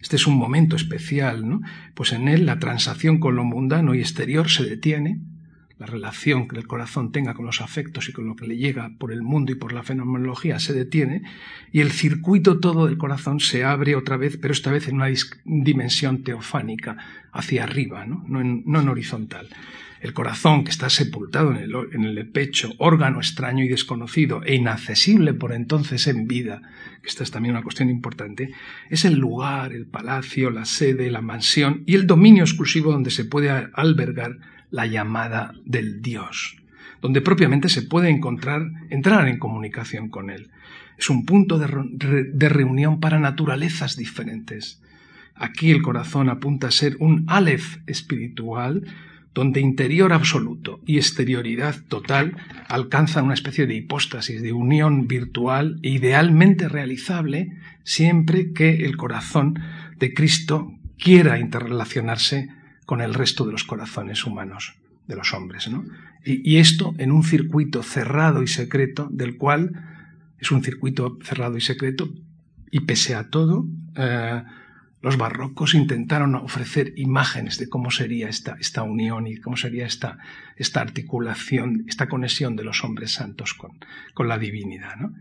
[0.02, 1.60] Este es un momento especial, ¿no?
[1.94, 5.20] Pues en él la transacción con lo mundano y exterior se detiene,
[5.82, 8.92] la relación que el corazón tenga con los afectos y con lo que le llega
[9.00, 11.22] por el mundo y por la fenomenología se detiene
[11.72, 15.08] y el circuito todo del corazón se abre otra vez, pero esta vez en una
[15.44, 16.96] dimensión teofánica,
[17.32, 19.48] hacia arriba, no, no, en, horizontal.
[20.00, 24.54] El corazón, que está sepultado en el, en el, pecho, órgano extraño y desconocido e
[24.54, 26.62] inaccesible por entonces en vida,
[27.02, 28.52] que esta es también una cuestión importante,
[28.88, 33.24] es el lugar, el palacio, la sede, la mansión y el dominio exclusivo donde se
[33.24, 34.38] puede albergar
[34.72, 36.56] la llamada del Dios,
[37.00, 40.50] donde propiamente se puede encontrar, entrar en comunicación con Él.
[40.98, 44.82] Es un punto de, reunión para naturalezas diferentes.
[45.34, 48.84] Aquí el corazón apunta a ser un Aleph espiritual,
[49.34, 52.36] donde interior absoluto y exterioridad total
[52.68, 59.58] alcanzan una especie de hipóstasis, de unión virtual e idealmente realizable siempre que el corazón
[59.98, 62.50] de Cristo quiera interrelacionarse
[62.86, 64.74] con el resto de los corazones humanos,
[65.06, 65.68] de los hombres.
[65.68, 65.84] ¿no?
[66.24, 69.72] Y, esto en un circuito cerrado y secreto, del cual
[70.38, 72.08] es un circuito cerrado y secreto,
[72.70, 73.66] y pese a todo,
[73.96, 74.42] eh,
[75.02, 80.18] los barrocos intentaron ofrecer imágenes de cómo sería esta, esta unión y cómo sería esta,
[80.56, 83.72] esta articulación, esta conexión de los hombres santos con,
[84.14, 84.96] con la divinidad.
[84.96, 85.12] ¿no?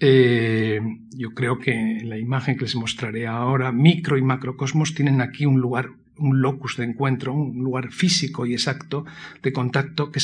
[0.00, 0.80] Eh,
[1.14, 5.46] yo creo que en la imagen que les mostraré ahora, micro y macrocosmos tienen aquí
[5.46, 9.04] un lugar un locus de encuentro, un lugar físico y exacto
[9.42, 10.20] de contacto que,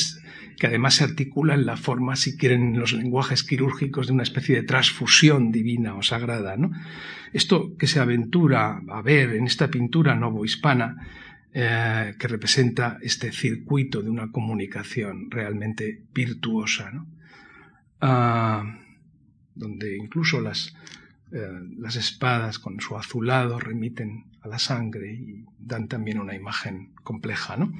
[0.65, 4.55] además se articula en la forma, si quieren, en los lenguajes quirúrgicos de una especie
[4.55, 6.55] de transfusión divina o sagrada.
[7.33, 10.95] Esto que se aventura a ver en esta pintura novohispana,
[11.53, 16.91] eh, que representa este circuito de una comunicación realmente virtuosa,
[18.01, 18.63] ah,
[19.55, 20.53] donde incluso eh,
[21.79, 27.57] las espadas con su azulado remiten la sangre y dan también una imagen compleja.
[27.57, 27.73] ¿no?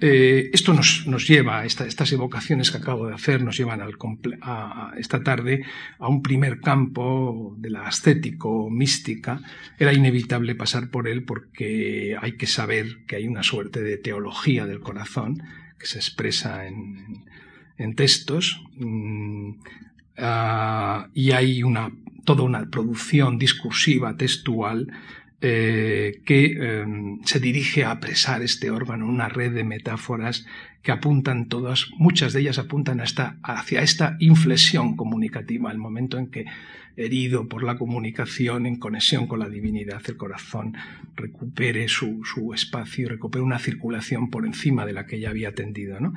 [0.00, 4.92] Eh, esto nos, nos lleva, esta, estas evocaciones que acabo de hacer nos llevan a,
[4.96, 5.64] esta tarde
[5.98, 9.40] a un primer campo de la estético mística.
[9.78, 14.66] Era inevitable pasar por él porque hay que saber que hay una suerte de teología
[14.66, 15.42] del corazón
[15.78, 17.26] que se expresa en,
[17.94, 18.62] textos.
[18.76, 19.54] Mm,
[20.18, 21.92] Uh, y hay una,
[22.24, 24.88] toda una producción discursiva, textual,
[25.40, 26.84] eh, que eh,
[27.24, 30.46] se dirige a apresar este órgano, una red de metáforas
[30.82, 36.30] que apuntan todas, muchas de ellas apuntan hasta, hacia esta inflexión comunicativa, el momento en
[36.30, 36.46] que,
[36.96, 40.76] herido por la comunicación, en conexión con la divinidad, el corazón
[41.14, 46.00] recupere su, su espacio recupere una circulación por encima de la que ya había tendido.
[46.00, 46.14] ¿no?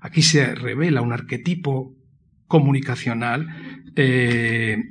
[0.00, 1.94] Aquí se revela un arquetipo
[2.46, 3.48] comunicacional
[3.96, 4.82] eh,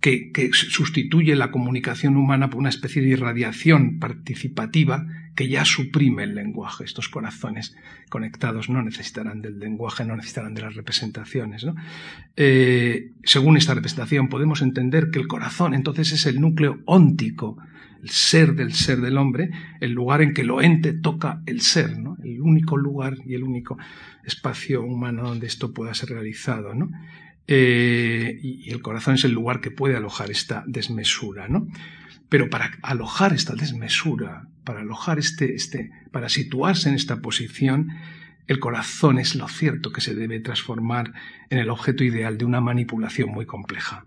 [0.00, 6.34] que, sustituye la comunicación humana por una especie de irradiación participativa que ya suprime el
[6.34, 6.84] lenguaje.
[6.84, 7.76] Estos corazones
[8.08, 11.64] conectados no necesitarán del lenguaje, no necesitarán de las representaciones.
[11.64, 11.74] ¿no?
[12.36, 17.58] Eh, según esta representación podemos entender que el corazón entonces es el núcleo óntico,
[18.02, 21.98] el ser del ser del hombre, el lugar en que lo ente toca el ser,
[21.98, 22.16] ¿no?
[22.22, 23.76] el único lugar y el único
[24.24, 26.74] espacio humano donde esto pueda ser realizado.
[26.74, 26.90] ¿no?
[27.50, 31.48] Eh, y el corazón es el lugar que puede alojar esta desmesura.
[31.48, 31.66] ¿no?
[32.28, 37.88] Pero para alojar esta desmesura, para alojar este, este, para situarse en esta posición,
[38.46, 41.14] el corazón es lo cierto que se debe transformar
[41.48, 44.04] en el objeto ideal de una manipulación muy compleja,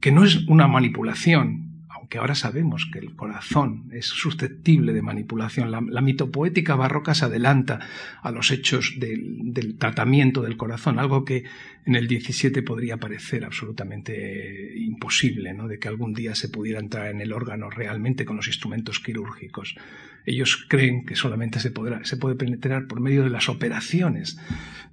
[0.00, 1.67] que no es una manipulación
[2.08, 5.70] que ahora sabemos que el corazón es susceptible de manipulación.
[5.70, 7.80] La, mitopoética barroca se adelanta
[8.22, 11.44] a los hechos del, tratamiento del corazón, algo que
[11.84, 15.68] en el 17 podría parecer absolutamente imposible, ¿no?
[15.68, 19.76] de que algún día se pudiera entrar en el órgano realmente con los instrumentos quirúrgicos.
[20.24, 24.38] Ellos creen que solamente se, podrá, se puede penetrar por medio de las operaciones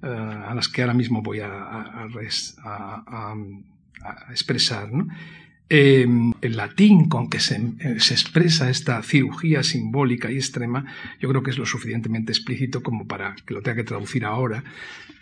[0.01, 3.35] uh, a las que ahora mismo voy a, a
[4.31, 4.91] expresar.
[4.91, 5.07] ¿no?
[5.67, 6.07] Eh,
[6.41, 10.85] el latín con que se, eh, se, expresa esta cirugía simbólica y extrema,
[11.19, 14.63] yo creo que es lo suficientemente explícito como para que lo tenga que traducir ahora.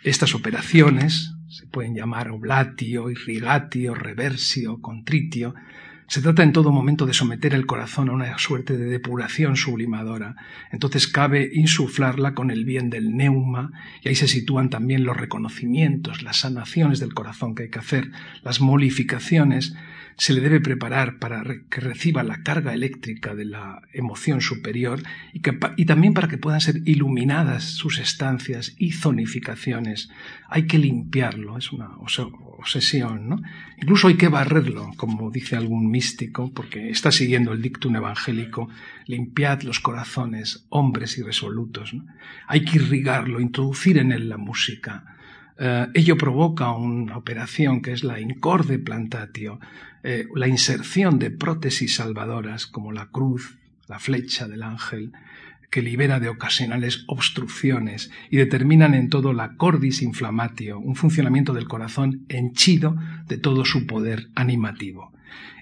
[0.02, 5.54] Estas operaciones se pueden llamar oblatio, irrigatio, reversio, contritio.
[6.08, 10.36] Se trata en todo momento de someter el corazón a una suerte de depuración sublimadora.
[10.72, 16.22] Entonces cabe insuflarla con el bien del neuma y ahí se sitúan también los reconocimientos,
[16.22, 18.10] las sanaciones del corazón que hay que hacer,
[18.42, 19.74] las molificaciones
[20.16, 25.40] se le debe preparar para que reciba la carga eléctrica de la emoción superior y,
[25.84, 30.10] también para que puedan ser iluminadas sus estancias y zonificaciones.
[30.48, 33.42] Hay que limpiarlo, es una obsesión, ¿no?
[33.80, 38.68] Incluso hay que barrerlo, como dice algún místico, porque está siguiendo el dictum evangélico,
[39.06, 41.92] limpiad los corazones, hombres irresolutos.
[41.92, 42.06] ¿no?
[42.46, 45.14] Hay que irrigarlo, introducir en él la música,
[45.58, 49.60] eh, ello provoca una operación que es la incorde plantatio,
[50.04, 53.56] eh, la inserción de prótesis salvadoras como la cruz,
[53.88, 55.12] la flecha del ángel,
[55.70, 61.66] que libera de ocasionales obstrucciones y determinan en todo la cordis inflamatio, un funcionamiento del
[61.66, 65.10] corazón henchido de todo su poder animativo.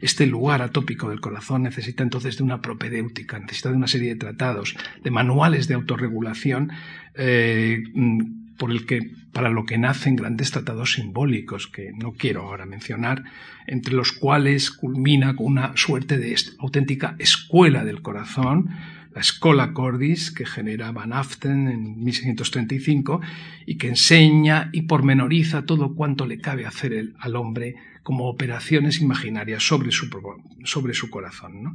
[0.01, 4.17] Este lugar atópico del corazón necesita entonces de una propedéutica, necesita de una serie de
[4.17, 6.73] tratados, de manuales de autorregulación
[7.15, 7.83] eh,
[8.57, 9.01] por el que,
[9.33, 13.25] para lo que nacen grandes tratados simbólicos, que no quiero ahora mencionar,
[13.67, 18.71] entre los cuales culmina con una suerte de auténtica escuela del corazón,
[19.15, 23.21] la Schola Cordis, que genera Van Aften en 1635
[23.67, 29.63] y que enseña y pormenoriza todo cuanto le cabe hacer al hombre como operaciones imaginarias
[29.63, 30.09] sobre su,
[30.65, 31.63] sobre su corazón.
[31.63, 31.75] ¿no?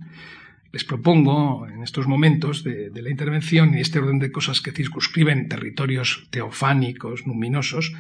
[0.71, 5.47] Les propongo en estos momentos de, la intervención y este orden de cosas que circunscriben
[5.47, 7.93] territorios teofánicos, luminosos,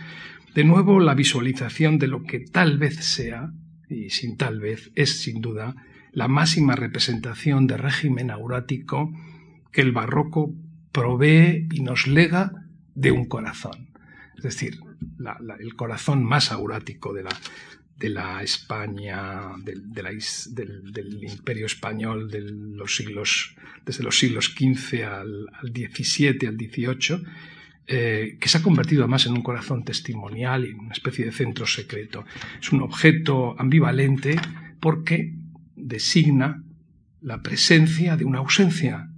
[0.53, 3.51] de nuevo la visualización de lo que tal vez sea,
[3.89, 5.75] y sin tal vez es sin duda,
[6.11, 9.13] la máxima representación de régimen aurático
[9.71, 10.53] que el barroco
[10.91, 12.51] provee y nos lega
[12.95, 13.89] de un corazón.
[14.35, 14.79] Es decir,
[15.59, 17.29] el corazón más aurático de la,
[17.97, 22.51] de la España, del, imperio español desde
[24.03, 27.23] los siglos XV al, XVII, al XVIII,
[27.87, 31.65] eh, que se ha convertido además en un corazón testimonial y una especie de centro
[31.65, 32.25] secreto.
[32.61, 34.35] Es un objeto ambivalente
[34.79, 35.33] porque
[35.75, 36.63] designa
[37.21, 39.09] la presencia de una ausencia,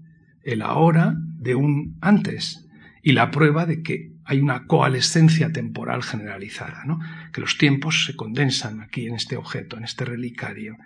[0.44, 2.66] el ahora de un antes
[3.02, 7.00] y la prueba de que hay una coalescencia temporal generalizada, ¿no?
[7.34, 10.78] que los tiempos se condensan aquí en este objeto, en este relicario,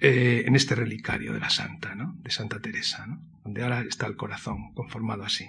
[0.00, 3.06] eh, en este relicario de la Santa, de Santa Teresa,
[3.42, 5.46] donde ahora está el corazón conformado así.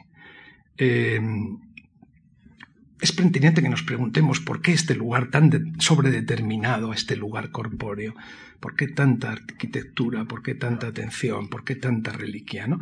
[0.77, 1.19] Eh,
[3.01, 8.13] es pertinente que nos preguntemos por qué este lugar tan sobredeterminado, este lugar corpóreo,
[8.59, 12.67] por qué tanta arquitectura, por qué tanta atención, por qué tanta reliquia.
[12.67, 12.79] ¿no?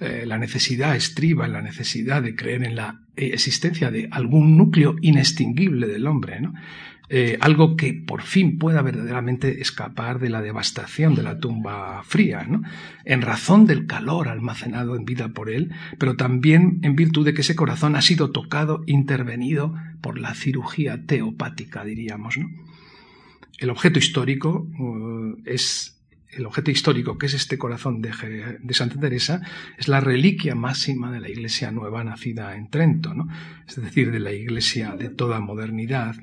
[0.00, 4.96] Eh, la necesidad estriba en la necesidad de creer en la existencia de algún núcleo
[5.02, 6.40] inextinguible del hombre.
[6.40, 6.54] ¿no?
[7.12, 12.44] Eh, algo que por fin pueda verdaderamente escapar de la devastación de la tumba fría,
[12.48, 12.62] ¿no?
[13.04, 17.40] en razón del calor almacenado en vida por él, pero también en virtud de que
[17.40, 22.38] ese corazón ha sido tocado, intervenido por la cirugía teopática, diríamos.
[22.38, 22.48] ¿no?
[23.58, 25.99] El objeto histórico uh, es
[26.32, 28.12] el objeto histórico que es este corazón de,
[28.74, 29.40] Santa Teresa
[29.76, 33.14] es la reliquia máxima de la Iglesia nueva nacida en Trento,
[33.66, 36.16] es decir, de la Iglesia de toda modernidad.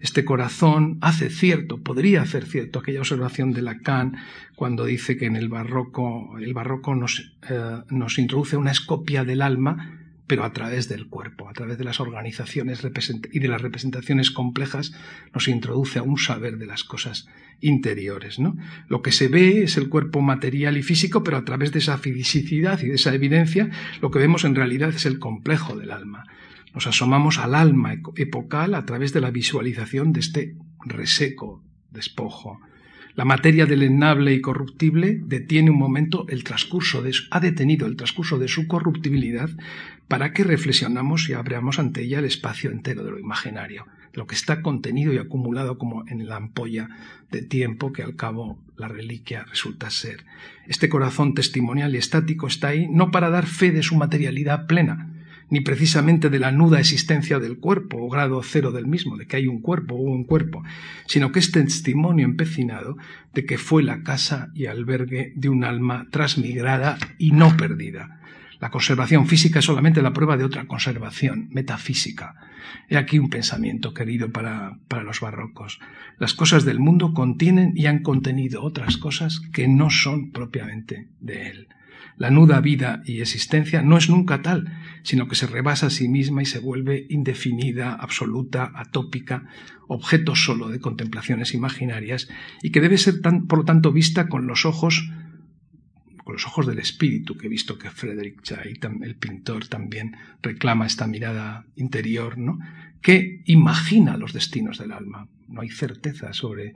[0.00, 4.16] Este corazón hace cierto, podría hacer cierto aquella observación de Lacan
[4.56, 9.42] cuando dice que en el barroco, el barroco nos, eh, nos introduce una escopia del
[9.42, 10.03] alma
[10.34, 12.82] pero a través del cuerpo, a través de las organizaciones
[13.30, 14.92] y de las representaciones complejas,
[15.32, 17.28] nos introduce a un saber de las cosas
[17.60, 18.40] interiores.
[18.40, 18.56] ¿no?
[18.88, 21.98] Lo que se ve es el cuerpo material y físico, pero a través de esa
[21.98, 23.70] fisicidad y de esa evidencia,
[24.02, 26.24] lo que vemos en realidad es el complejo del alma.
[26.74, 32.58] Nos asomamos al alma epocal a través de la visualización de este reseco despojo,
[33.16, 37.94] la materia del ennable y corruptible detiene un momento el transcurso de ha detenido el
[37.94, 39.50] transcurso de su corruptibilidad
[40.08, 44.34] para que reflexionamos y abramos ante ella el espacio entero de lo imaginario, lo que
[44.34, 46.88] está contenido y acumulado como en la ampolla
[47.30, 50.24] de tiempo que al cabo la reliquia resulta ser.
[50.66, 55.10] Este corazón testimonial y estático está ahí no para dar fe de su materialidad plena,
[55.50, 59.36] ni precisamente de la nuda existencia del cuerpo o grado cero del mismo, de que
[59.36, 60.62] hay un cuerpo o un cuerpo,
[61.06, 62.96] sino que es testimonio empecinado
[63.34, 68.20] de que fue la casa y albergue de un alma transmigrada y no perdida.
[68.64, 72.34] La conservación física es solamente la prueba de otra conservación metafísica.
[72.88, 75.80] He aquí un pensamiento querido para, para los barrocos.
[76.18, 81.50] Las cosas del mundo contienen y han contenido otras cosas que no son propiamente de
[81.50, 81.68] él.
[82.16, 84.72] La nuda vida y existencia no es nunca tal,
[85.02, 89.44] sino que se rebasa a sí misma y se vuelve indefinida, absoluta, atópica,
[89.88, 92.28] objeto solo de contemplaciones imaginarias
[92.62, 95.10] y que debe ser por lo tanto vista con los ojos
[96.24, 100.86] con los ojos del espíritu, que he visto que Frederick Jay, el pintor, también reclama
[100.86, 102.58] esta mirada interior, ¿no?
[103.02, 105.28] que imagina los destinos del alma.
[105.48, 106.74] No hay certeza sobre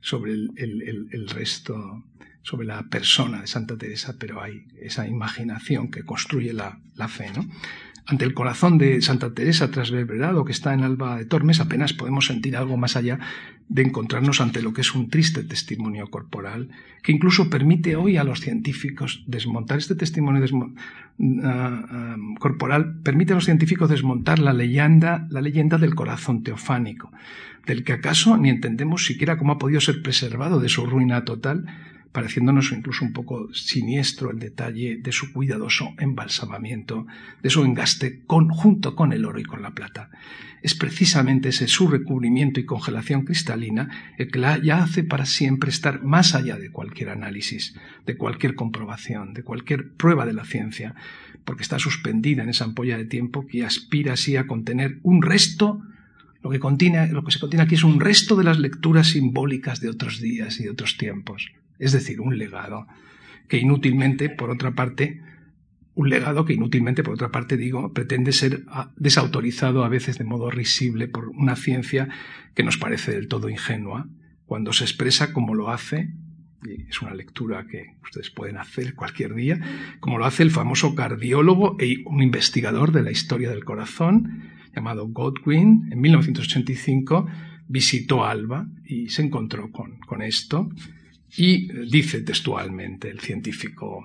[0.00, 2.04] sobre el, resto,
[2.42, 7.30] sobre la persona de Santa Teresa, pero hay esa imaginación que construye la, la fe,
[7.34, 7.46] ¿no?
[8.06, 12.26] Ante el corazón de Santa Teresa trasverberado que está en Alba de Tormes, apenas podemos
[12.26, 13.18] sentir algo más allá
[13.68, 16.70] de encontrarnos ante lo que es un triste testimonio corporal,
[17.04, 23.36] que incluso permite hoy a los científicos desmontar este testimonio ah, ah, corporal, permite a
[23.36, 27.12] los científicos desmontar la leyenda, la leyenda del corazón teofánico,
[27.64, 31.66] del que acaso ni entendemos siquiera cómo ha podido ser preservado de su ruina total,
[32.12, 37.06] pareciéndonos incluso un poco siniestro el detalle de su cuidadoso embalsamamiento,
[37.42, 40.10] de su engaste junto con el oro y con la plata.
[40.62, 45.70] Es precisamente ese su recubrimiento y congelación cristalina el que la ya hace para siempre
[45.70, 47.74] estar más allá de cualquier análisis,
[48.06, 50.94] de cualquier comprobación, de cualquier prueba de la ciencia,
[51.44, 55.80] porque está suspendida en esa ampolla de tiempo que aspira así a contener un resto
[56.42, 59.80] lo que, contiene, lo que se contiene aquí es un resto de las lecturas simbólicas
[59.80, 62.86] de otros días y de otros tiempos es decir, un legado
[63.48, 65.20] que inútilmente, por otra parte,
[65.94, 70.24] un legado que inútilmente, por otra parte, digo, pretende ser ah, desautorizado a veces de
[70.24, 72.08] modo risible por una ciencia
[72.54, 74.08] que nos parece del todo ingenua,
[74.44, 76.14] cuando se expresa como lo hace,
[76.64, 79.58] y es una lectura que ustedes pueden hacer cualquier día,
[79.98, 85.08] como lo hace el famoso cardiólogo e un investigador de la historia del corazón, llamado
[85.08, 87.26] Godwin, en 1985,
[87.66, 90.70] visitó Alba y se encontró con, con esto
[91.36, 94.04] y dice textualmente el científico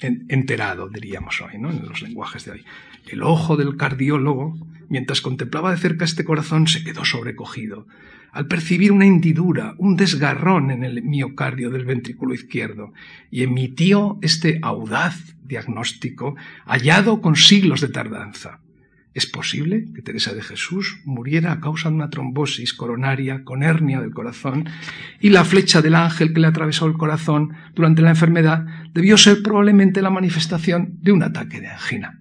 [0.00, 1.70] enterado, diríamos hoy, ¿no?
[1.70, 2.64] en los lenguajes de hoy.
[3.06, 4.58] El ojo del cardiólogo,
[4.88, 7.86] mientras contemplaba de cerca este corazón, se quedó sobrecogido
[8.34, 12.92] al percibir una hendidura, un desgarrón en el miocardio del ventrículo izquierdo,
[13.30, 16.34] y emitió este audaz diagnóstico
[16.66, 18.60] hallado con siglos de tardanza.
[19.14, 24.00] ¿Es posible que Teresa de Jesús muriera a causa de una trombosis coronaria con hernia
[24.00, 24.68] del corazón
[25.20, 29.40] y la flecha del ángel que le atravesó el corazón durante la enfermedad debió ser
[29.42, 32.18] probablemente la manifestación de un ataque de angina?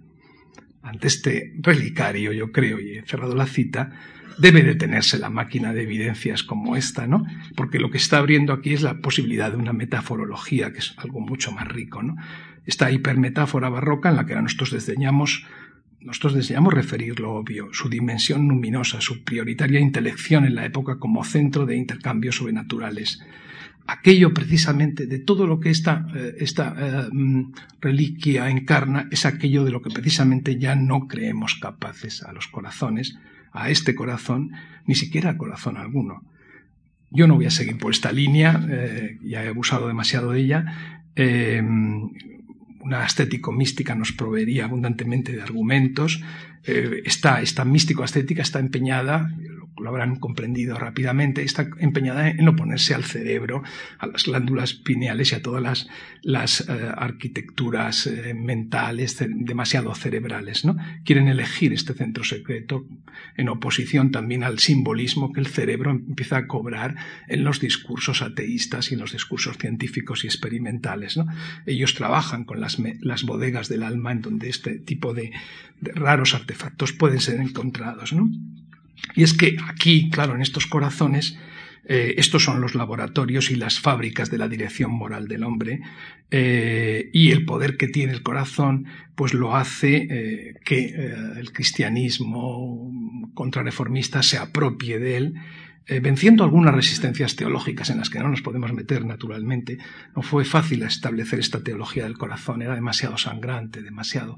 [0.83, 3.91] Ante este relicario, yo creo, y he cerrado la cita,
[4.37, 7.25] debe detenerse la máquina de evidencias como esta, ¿no?
[7.55, 11.21] Porque lo que está abriendo aquí es la posibilidad de una metaforología, que es algo
[11.21, 12.17] mucho más rico, ¿no?
[12.65, 15.45] Esta hipermetáfora barroca en la que nosotros desdeñamos
[16.03, 21.23] nosotros deseamos referir lo obvio, su dimensión luminosa, su prioritaria intelección en la época como
[21.23, 23.21] centro de intercambios sobrenaturales.
[23.85, 29.63] Aquello precisamente de todo lo que esta, eh, esta eh, mm, reliquia encarna es aquello
[29.63, 33.17] de lo que precisamente ya no creemos capaces a los corazones,
[33.51, 34.51] a este corazón,
[34.85, 36.23] ni siquiera a corazón alguno.
[37.11, 41.03] Yo no voy a seguir por esta línea, eh, ya he abusado demasiado de ella
[42.83, 46.21] una estético-mística nos proveería abundantemente de argumentos.
[46.65, 49.31] Eh, esta, místico-estética está empeñada,
[49.77, 53.63] lo habrán comprendido rápidamente, está empeñada en oponerse al cerebro,
[53.97, 55.87] a las glándulas pineales y a todas las,
[56.21, 60.65] las eh, arquitecturas eh, mentales demasiado cerebrales.
[60.65, 60.77] ¿no?
[61.03, 62.85] Quieren elegir este centro secreto
[63.35, 66.95] en oposición también al simbolismo que el cerebro empieza a cobrar
[67.27, 71.17] en los discursos ateístas y en los discursos científicos y experimentales.
[71.17, 71.25] ¿no?
[71.65, 75.31] Ellos trabajan con las, las bodegas del alma en donde este tipo de,
[75.81, 78.13] de raros artefactos pueden ser encontrados.
[78.13, 78.29] ¿no?
[79.15, 81.37] Y es que aquí, claro, en estos corazones,
[81.85, 85.81] eh, estos son los laboratorios y las fábricas de la dirección moral del hombre
[86.31, 88.85] eh, y el poder que tiene el corazón
[89.15, 90.95] pues lo hace eh, que
[91.35, 92.89] el cristianismo
[93.33, 95.33] contrarreformista se apropie de él
[95.85, 99.79] eh, venciendo algunas resistencias teológicas en las que no nos podemos meter naturalmente,
[100.15, 104.37] no fue fácil establecer esta teología del corazón, era demasiado sangrante, demasiado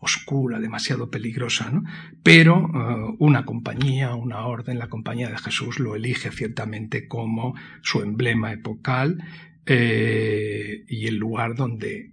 [0.00, 1.84] oscura, demasiado peligrosa, ¿no?
[2.22, 8.00] pero eh, una compañía, una orden, la compañía de Jesús lo elige ciertamente como su
[8.00, 9.22] emblema epocal
[9.66, 12.12] eh, y el lugar donde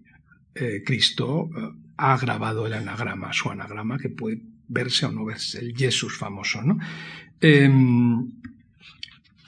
[0.85, 1.49] Cristo
[1.97, 6.61] ha grabado el anagrama, su anagrama que puede verse o no verse, el Jesús famoso.
[6.61, 6.79] ¿no?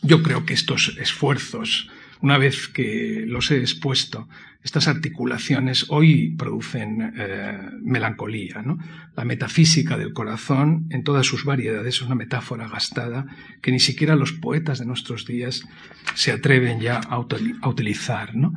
[0.02, 1.89] Yo creo que estos esfuerzos,
[2.22, 4.28] una vez que los he expuesto,
[4.64, 8.64] estas articulaciones hoy producen eh, melancolía.
[9.16, 13.26] La metafísica del corazón, en todas sus variedades, es una metáfora gastada
[13.62, 15.64] que ni siquiera los poetas de nuestros días
[16.16, 18.32] se atreven ya a, utilizar.
[18.36, 18.54] En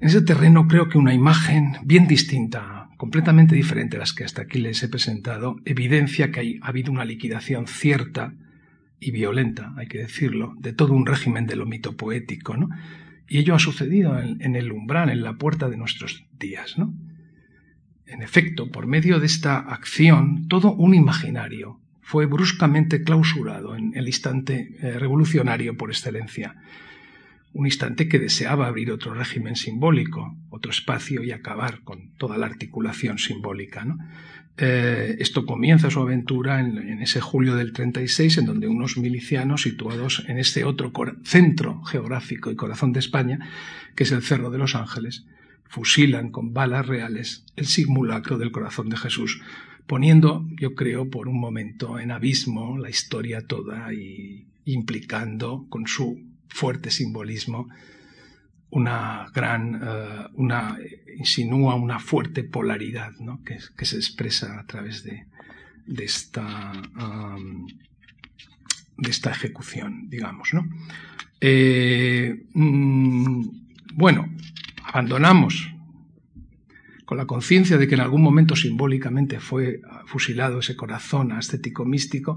[0.00, 4.60] ese terreno creo que una imagen bien distinta, completamente diferente a las que hasta aquí
[4.60, 8.34] les he presentado, evidencia que ha habido una liquidación cierta
[9.00, 12.68] y violenta, hay que decirlo, de todo un régimen de lo mito poético, ¿no?
[13.26, 16.92] Y ello ha sucedido en, el umbral, en la puerta de nuestros días, ¿no?
[18.04, 24.08] En efecto, por medio de esta acción, todo un imaginario fue bruscamente clausurado en el
[24.08, 26.56] instante eh, revolucionario por excelencia.
[27.52, 32.46] Un instante que deseaba abrir otro régimen simbólico, otro espacio y acabar con toda la
[32.46, 33.86] articulación simbólica.
[34.56, 40.24] Eh, esto comienza su aventura en, ese julio del 36, en donde unos milicianos situados
[40.28, 40.92] en este otro
[41.24, 43.38] centro geográfico y corazón de España,
[43.94, 45.24] que es el Cerro de los Ángeles,
[45.64, 49.40] fusilan con balas reales el simulacro del corazón de Jesús,
[49.86, 56.22] poniendo, yo creo, por un momento en abismo la historia toda y implicando con su
[56.48, 57.68] fuerte simbolismo
[58.70, 60.78] una gran, eh, una,
[61.16, 63.42] insinúa una fuerte polaridad ¿no?
[63.44, 65.26] que, se expresa a través de,
[65.86, 66.72] de esta,
[68.96, 70.54] de esta ejecución, digamos.
[70.54, 70.68] ¿no?
[71.40, 73.42] Eh, mm,
[73.94, 74.28] bueno,
[74.84, 75.72] abandonamos
[77.04, 82.36] con la conciencia de que en algún momento simbólicamente fue fusilado ese corazón ascético místico,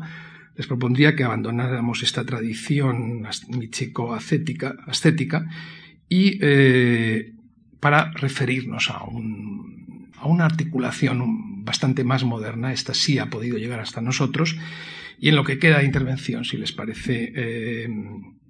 [0.56, 5.46] les propondría que abandonáramos esta tradición místico-ascética
[6.10, 7.34] y eh,
[7.80, 14.56] para referirnos a, una articulación bastante más moderna, esta sí ha podido llegar hasta nosotros,
[15.20, 17.88] y en lo que queda de intervención, si les parece, eh,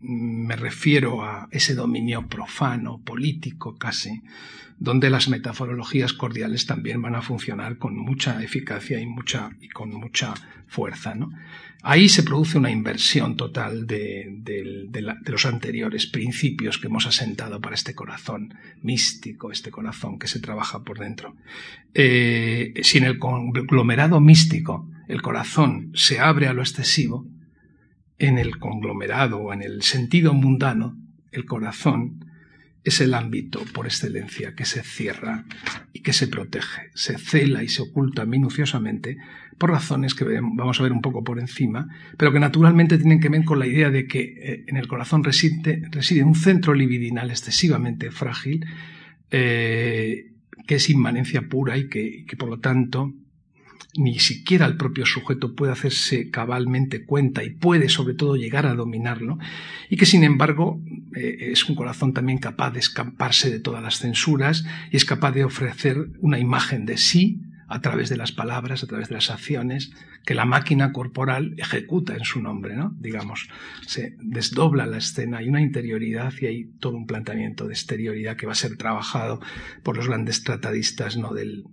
[0.02, 4.22] me refiero a ese dominio profano, político casi,
[4.84, 9.92] donde las metaforologías cordiales también van a funcionar con mucha eficacia y, mucha, y con
[9.92, 10.34] mucha
[10.68, 11.16] fuerza.
[11.16, 11.32] ¿no?
[11.84, 14.90] Ahí se produce una inversión total de,
[15.26, 20.84] los anteriores principios que hemos asentado para este corazón místico, este corazón que se trabaja
[20.84, 21.38] por dentro.
[21.94, 27.26] Eh, si en el conglomerado místico el corazón se abre a lo excesivo,
[28.18, 30.98] en el conglomerado o en el sentido mundano,
[31.32, 32.33] el corazón
[32.84, 35.46] es el ámbito por excelencia que se cierra
[35.94, 39.18] y que se protege, se cela y se oculta minuciosamente
[39.58, 43.30] por razones que vamos a ver un poco por encima, pero que naturalmente tienen que
[43.30, 47.30] ver con la idea de que eh, en el corazón reside, reside un centro libidinal
[47.30, 48.66] excesivamente frágil,
[49.32, 50.32] eh,
[50.68, 53.14] que es inmanencia pura y que, que por lo tanto
[53.96, 58.74] ni siquiera el propio sujeto puede hacerse cabalmente cuenta y puede sobre todo llegar a
[58.74, 59.38] dominarlo,
[59.90, 60.82] y que sin embargo
[61.16, 65.32] eh, es un corazón también capaz de escaparse de todas las censuras y es capaz
[65.32, 69.30] de ofrecer una imagen de sí a través de las palabras, a través de las
[69.32, 69.92] acciones,
[70.26, 72.96] que la máquina corporal ejecuta en su nombre, ¿no?
[73.00, 73.50] Digamos,
[73.88, 78.46] se desdobla la escena, hay una interioridad y hay todo un planteamiento de exterioridad que
[78.46, 79.40] va a ser trabajado
[79.82, 81.34] por los grandes tratadistas, ¿no?
[81.34, 81.64] Del,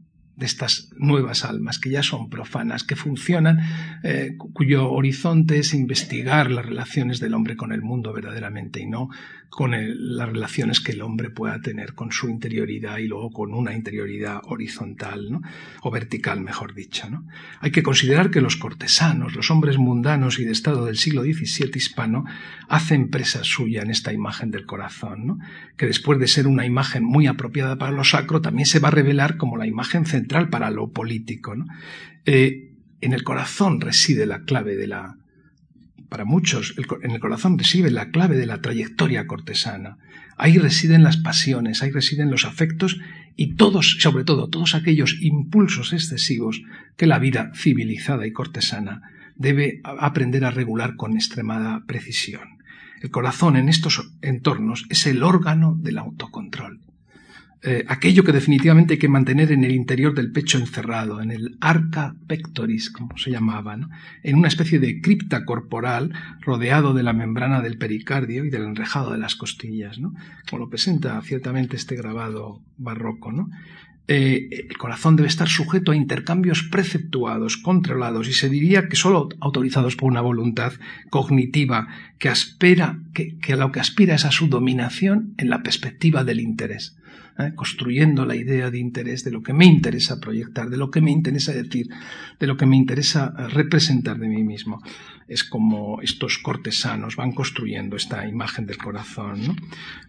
[0.41, 3.61] de estas nuevas almas que ya son profanas, que funcionan,
[4.03, 9.11] eh, cuyo horizonte es investigar las relaciones del hombre con el mundo verdaderamente y no
[9.51, 13.75] con las relaciones que el hombre pueda tener con su interioridad y luego con una
[13.75, 15.41] interioridad horizontal
[15.83, 17.11] o vertical, mejor dicho.
[17.11, 17.27] ¿no?
[17.59, 21.73] Hay que considerar que los cortesanos, los hombres mundanos y de estado del siglo XVII
[21.75, 22.25] hispano,
[22.69, 25.39] hacen presa suya en esta imagen del corazón, ¿no?
[25.77, 28.93] que después de ser una imagen muy apropiada para lo sacro, también se va a
[28.93, 31.55] revelar como la imagen central para lo político.
[32.25, 35.17] Eh, en el corazón reside la clave de la,
[36.09, 39.97] para muchos, en el corazón reside la clave de la trayectoria cortesana.
[40.37, 42.99] Ahí residen las pasiones, ahí residen los afectos
[43.37, 46.63] y todos, sobre todo, todos aquellos impulsos excesivos
[46.97, 49.03] que la vida civilizada y cortesana
[49.37, 52.59] debe aprender a regular con extremada precisión.
[53.01, 56.81] El corazón en estos entornos es el órgano del autocontrol.
[57.63, 61.59] Eh, aquello que definitivamente hay que mantener en el interior del pecho encerrado, en el
[61.61, 63.79] arca pectoris, como se llamaba,
[64.23, 69.13] en una especie de cripta corporal rodeado de la membrana del pericardio y del enrejado
[69.13, 70.15] de las costillas, ¿no?
[70.49, 73.31] como lo presenta ciertamente este grabado barroco.
[73.31, 73.51] ¿no?
[74.09, 79.29] Eh, el corazón debe estar sujeto a intercambios preceptuados, controlados y se diría que solo
[79.39, 80.73] autorizados por una voluntad
[81.11, 81.89] cognitiva
[82.19, 86.25] que, aspira, que, que a lo que aspira es a su dominación en la perspectiva
[86.25, 86.97] del interés.
[87.39, 87.53] ¿Eh?
[87.55, 91.11] construyendo la idea de interés, de lo que me interesa proyectar, de lo que me
[91.11, 91.89] interesa decir,
[92.39, 94.83] de lo que me interesa eh, representar de mí mismo.
[95.29, 99.57] Es como estos cortesanos van construyendo esta imagen del corazón.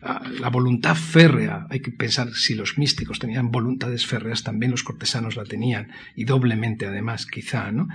[0.02, 4.84] Ah, la voluntad férrea, hay que pensar si los místicos tenían voluntades férreas, también los
[4.84, 7.88] cortesanos la tenían, y doblemente además, quizá, ¿no?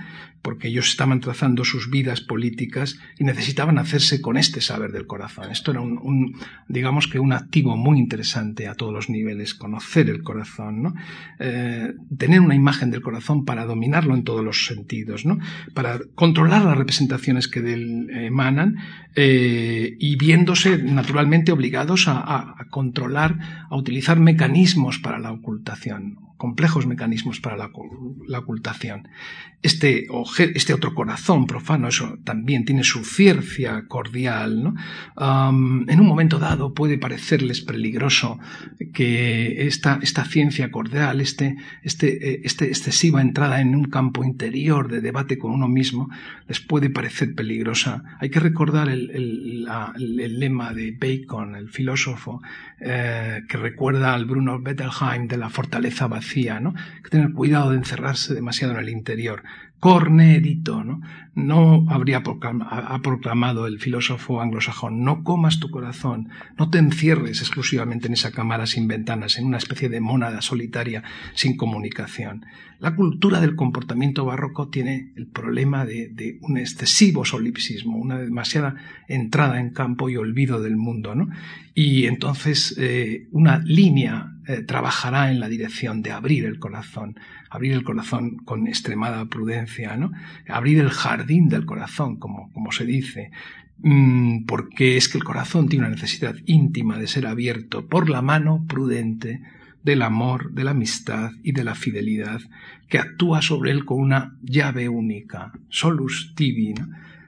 [0.47, 5.51] Porque ellos estaban trazando sus vidas políticas y necesitaban hacerse con este saber del corazón.
[5.51, 6.37] Esto era un,
[6.69, 10.95] digamos que un activo muy interesante a todos los niveles, conocer el corazón.
[11.39, 15.25] Eh, tener una imagen del corazón para dominarlo en todos los sentidos,
[15.73, 18.77] para controlar las representaciones que de él emanan
[19.15, 27.39] eh, y viéndose naturalmente obligados a controlar, a utilizar mecanismos para la ocultación complejos mecanismos
[27.39, 27.69] para la,
[28.39, 29.09] ocultación.
[29.63, 30.07] Este,
[30.53, 34.63] este, otro corazón profano, eso también tiene su ciencia cordial.
[34.63, 34.75] ¿no?
[35.87, 38.39] en un momento dado puede parecerles peligroso
[38.93, 44.89] que esta, esta ciencia cordial, este, este, eh, este, excesiva entrada en un campo interior
[44.89, 46.09] de debate con uno mismo,
[46.47, 48.03] les puede parecer peligrosa.
[48.19, 52.41] Hay que recordar el, el, lema de Bacon, el filósofo,
[52.79, 56.75] eh, que recuerda al Bruno Bettelheim de la fortaleza vacía, ¿no?
[57.03, 59.43] Que tener cuidado de encerrarse demasiado en el interior.
[59.79, 61.01] Cornedito, ¿no?
[61.35, 68.07] No habría ha proclamado el filósofo anglosajón, no comas tu corazón, no te encierres exclusivamente
[68.07, 71.03] en esa cámara sin ventanas, en una especie de mónada solitaria
[71.35, 72.43] sin comunicación.
[72.79, 78.75] La cultura del comportamiento barroco tiene el problema de, un excesivo solipsismo, una demasiada
[79.07, 81.29] entrada en campo y olvido del mundo, ¿no?
[81.75, 87.15] Y entonces eh, una línea eh, trabajará en la dirección de abrir el corazón,
[87.49, 90.11] abrir el corazón con extremada prudencia, ¿no?
[90.47, 93.31] Abrir el jardín del corazón, como, como se dice,
[93.79, 98.21] mm, porque es que el corazón tiene una necesidad íntima de ser abierto por la
[98.21, 99.41] mano prudente
[99.83, 102.41] del amor, de la amistad y de la fidelidad,
[102.89, 106.73] que actúa sobre él con una llave única, solus tibi,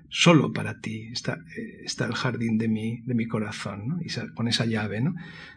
[0.09, 3.99] solo para ti está, eh, está, el jardín de mi, de mi corazón, ¿no?
[4.01, 5.01] y con esa llave.
[5.01, 5.15] ¿no?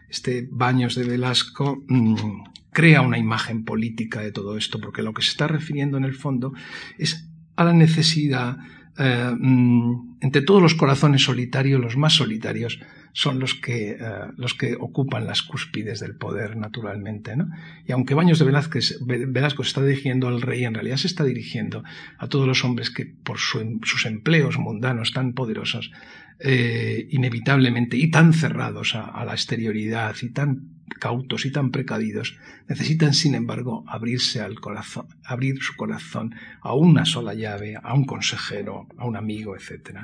[0.09, 2.43] Este Baños de Velasco mm,
[2.73, 6.15] crea una imagen política de todo esto, porque lo que se está refiriendo en el
[6.15, 6.53] fondo
[6.97, 8.57] es a la necesidad
[8.97, 12.79] eh, mm, entre todos los corazones solitarios, los más solitarios
[13.11, 13.97] son los que, eh,
[14.37, 17.35] los que ocupan las cúspides del poder, naturalmente.
[17.35, 17.49] ¿no?
[17.87, 21.23] Y aunque Baños de Velázquez, Velasco se está dirigiendo al rey, en realidad se está
[21.23, 21.83] dirigiendo
[22.17, 25.91] a todos los hombres que, por sus empleos mundanos tan poderosos,
[26.39, 32.37] eh, inevitablemente y tan cerrados a, la exterioridad y tan cautos y tan precavidos,
[32.67, 38.05] necesitan, sin embargo, abrirse al corazón, abrir su corazón a una sola llave, a un
[38.05, 39.97] consejero, a un amigo, etc.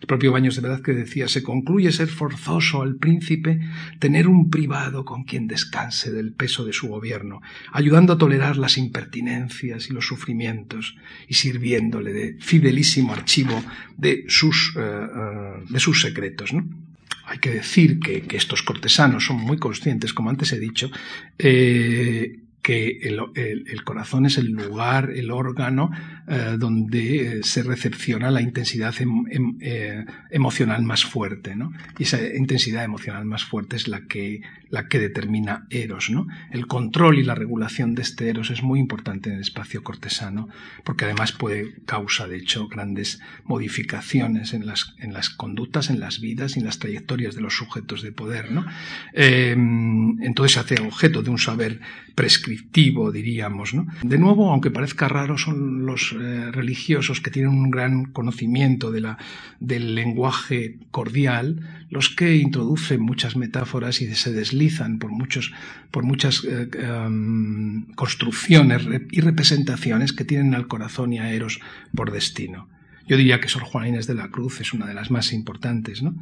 [0.00, 3.60] El propio Baños de verdad que decía, se concluye ser forzoso al príncipe
[3.98, 7.42] tener un privado con quien descanse del peso de su gobierno,
[7.72, 10.96] ayudando a tolerar las impertinencias y los sufrimientos,
[11.28, 13.62] y sirviéndole de fidelísimo archivo
[13.96, 16.52] de sus, eh, eh, de sus secretos.
[16.52, 16.66] ¿no?
[17.26, 20.90] Hay que decir que, estos cortesanos son muy conscientes, como antes he dicho,
[21.38, 25.90] eh, que el, corazón es el lugar, el órgano
[26.26, 31.72] eh, donde se recepciona la intensidad em, em, eh, emocional más fuerte, ¿no?
[31.96, 36.26] Y esa intensidad emocional más fuerte es la que, la que determina Eros, ¿no?
[36.50, 40.48] El control y la regulación de este Eros es muy importante en el espacio cortesano,
[40.84, 46.20] porque además puede causa, de hecho, grandes modificaciones en las, en las conductas, en las
[46.20, 48.66] vidas y en las trayectorias de los sujetos de poder, ¿no?
[49.12, 51.80] Em, entonces se hace objeto de un saber
[52.14, 53.86] prescriptivo, diríamos, ¿no?
[54.02, 59.00] De nuevo, aunque parezca raro, son los eh, religiosos que tienen un gran conocimiento de
[59.02, 59.18] la,
[59.60, 65.52] del lenguaje cordial, los que introducen muchas metáforas y se deslizan por, muchos,
[65.90, 71.60] por muchas eh, em, construcciones y representaciones que tienen al corazón y a Eros
[71.94, 72.68] por destino.
[73.06, 76.02] Yo diría que Sor Juana Inés de la Cruz es una de las más importantes,
[76.02, 76.14] ¿no?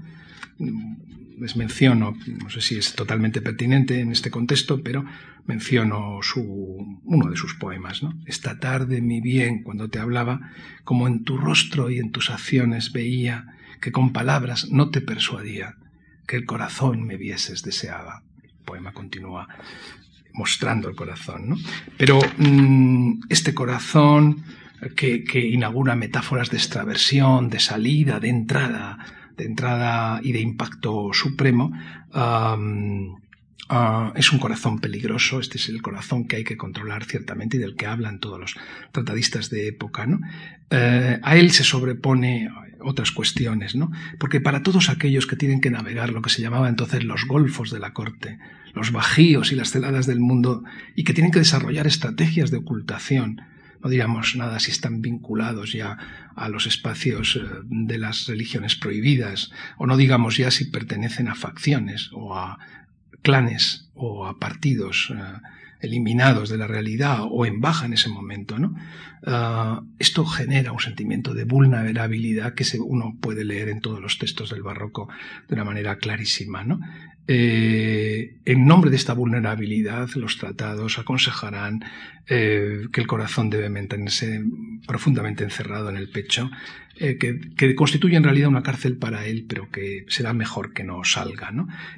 [1.39, 5.05] les menciono, no sé si es totalmente pertinente en este contexto, pero
[5.47, 8.03] menciono su, uno de sus poemas.
[8.03, 8.15] ¿no?
[8.27, 10.53] Esta tarde, mi bien, cuando te hablaba,
[10.85, 13.54] como en tu rostro y en tus acciones veía
[13.85, 15.75] que con palabras no te persuadía,
[16.27, 18.23] que el corazón me vieses deseaba.
[18.43, 19.47] El poema continúa
[20.33, 21.51] mostrando el corazón.
[21.51, 21.57] ¿no?
[21.99, 24.43] Pero mm, este corazón
[24.97, 28.99] que, que inaugura metáforas de extraversión, de salida, de entrada,
[29.37, 31.71] de entrada y de impacto supremo,
[32.15, 32.57] ah,
[34.15, 37.77] es un corazón peligroso, este es el corazón que hay que controlar ciertamente y del
[37.77, 38.55] que hablan todos los
[38.93, 40.07] tratadistas de época.
[40.07, 40.21] ¿no?
[40.71, 42.49] Eh, a él se sobrepone
[42.85, 43.91] otras cuestiones, ¿no?
[44.19, 47.71] porque para todos aquellos que tienen que navegar lo que se llamaba entonces los golfos
[47.71, 48.39] de la corte,
[48.75, 50.65] los bajíos y las celadas del mundo,
[50.95, 53.43] y que tienen que desarrollar estrategias de ocultación,
[53.83, 55.99] no diríamos nada si están vinculados ya
[56.35, 61.35] a los espacios eh, de las religiones prohibidas, o no digamos ya si pertenecen a
[61.35, 62.59] facciones o a
[63.23, 65.23] clanes o a partidos eh,
[65.85, 68.75] eliminados de la realidad o en baja en ese momento, ¿no?
[69.27, 74.51] Ah, esto genera un sentimiento de vulnerabilidad que uno puede leer en todos los textos
[74.51, 75.09] del barroco
[75.49, 76.81] de una manera clarísima, ¿no?
[77.27, 81.83] eh, en nombre de esta vulnerabilidad, los tratados aconsejarán
[82.27, 84.43] eh, que el corazón debe mantenerse
[84.87, 86.51] profundamente encerrado en el pecho,
[86.97, 91.03] eh, que, constituye en realidad una cárcel para él, pero que será mejor que no
[91.05, 91.53] salga.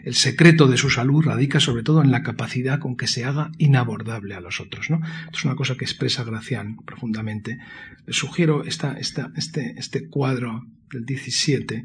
[0.05, 3.53] El secreto de su salud radica sobre todo en la capacidad con que se haga
[3.59, 4.90] inabordable a los otros.
[4.90, 5.01] ¿no?
[5.32, 7.59] Es una cosa que expresa Gracián profundamente.
[8.07, 11.84] Les sugiero esta, este, este cuadro del 17.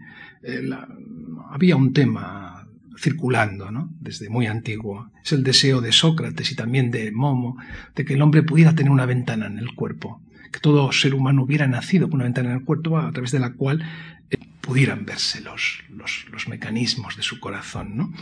[1.50, 5.12] había un tema circulando desde muy antiguo.
[5.24, 7.58] Es el deseo de Sócrates y también de Momo
[7.96, 10.22] de que el hombre pudiera tener una ventana en el cuerpo,
[10.52, 13.40] que todo ser humano hubiera nacido con una ventana en el cuerpo a través de
[13.40, 13.84] la cual
[14.30, 17.98] eh, pudieran verse los, los, mecanismos de su corazón.
[17.98, 18.14] ¿no?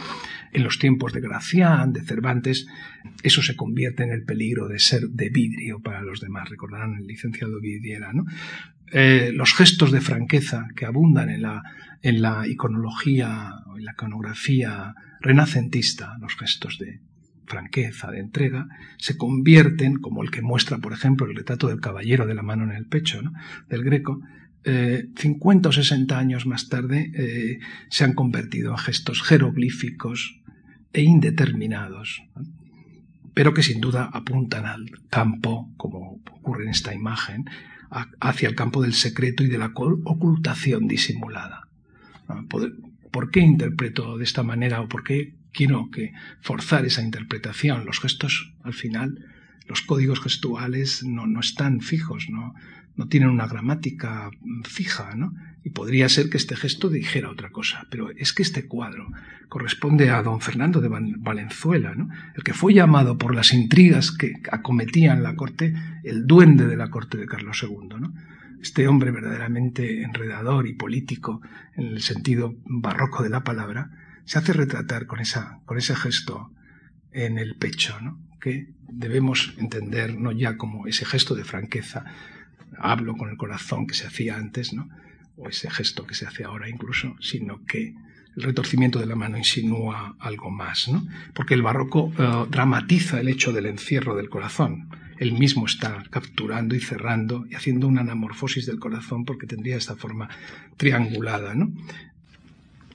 [0.52, 2.68] En los tiempos de Gracián, de Cervantes,
[3.24, 6.50] eso se convierte en el peligro de ser de vidrio para los demás.
[6.50, 8.14] Recordarán el licenciado Vidiera.
[8.14, 8.26] ¿no?
[8.92, 11.64] Eh, los gestos de franqueza que abundan en la,
[12.02, 17.02] en la iconología o en la iconografía renacentista, los gestos de
[17.50, 22.26] franqueza, de entrega, se convierten, como el que muestra, por ejemplo, el retrato del caballero
[22.26, 23.22] de la mano en el pecho,
[23.68, 24.22] del greco,
[24.64, 30.42] eh, 50 o 60 años más tarde eh, se han convertido en gestos jeroglíficos
[30.94, 32.22] e indeterminados,
[33.34, 37.46] pero que sin duda apuntan al campo, como ocurre en esta imagen,
[38.20, 41.68] hacia el campo del secreto y de la ocultación disimulada.
[43.12, 47.86] ¿Por qué interpreto de esta manera o por qué quiero que forzar esa interpretación?
[47.86, 49.26] Los gestos, al final,
[49.68, 52.56] los códigos gestuales no, están fijos, no,
[52.96, 54.30] no tienen una gramática
[54.64, 55.34] fija, ¿no?
[55.64, 59.08] Y podría ser que este gesto dijera otra cosa, pero es que este cuadro
[59.48, 62.10] corresponde a don Fernando de Valenzuela, ¿no?
[62.36, 65.74] El que fue llamado por las intrigas que acometían la corte
[66.04, 68.14] el duende de la corte de Carlos II, ¿no?
[68.62, 71.42] Este hombre verdaderamente enredador y político
[71.76, 73.92] en el sentido barroco de la palabra,
[74.30, 76.52] se hace retratar con, esa, con ese gesto
[77.12, 78.20] en el pecho, ¿no?
[78.40, 82.06] que debemos entender no ya como ese gesto de franqueza,
[82.78, 84.88] hablo con el corazón que se hacía antes, ¿no?
[85.36, 87.96] o ese gesto que se hace ahora incluso, sino que
[88.38, 91.08] el retorcimiento de la mano insinúa algo más, ¿no?
[91.34, 94.90] porque el barroco eh, dramatiza el hecho del encierro del corazón.
[95.18, 99.96] Él mismo está capturando y cerrando y haciendo una anamorfosis del corazón porque tendría esta
[99.96, 100.30] forma
[100.78, 101.56] triangulada.
[101.56, 101.74] ¿no?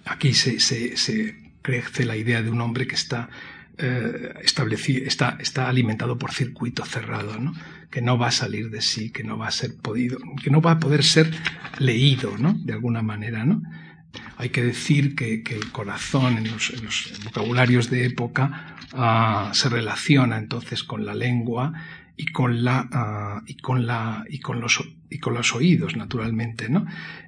[0.05, 3.30] Aquí se, crece la idea de un hombre que está
[3.78, 7.55] eh, está, está alimentado por circuito cerrado, ¿no?
[7.90, 10.61] que no va a salir de sí, que no va a ser podido, que no
[10.61, 11.30] va a poder ser
[11.78, 12.52] leído, ¿no?
[12.52, 13.62] de alguna manera, ¿no?
[14.36, 16.72] Hay que decir que, el corazón en los,
[17.24, 21.72] vocabularios de época ah, se relaciona entonces con la lengua
[22.16, 24.80] y con la ah, y con la y con los
[25.14, 26.86] y con los oídos naturalmente no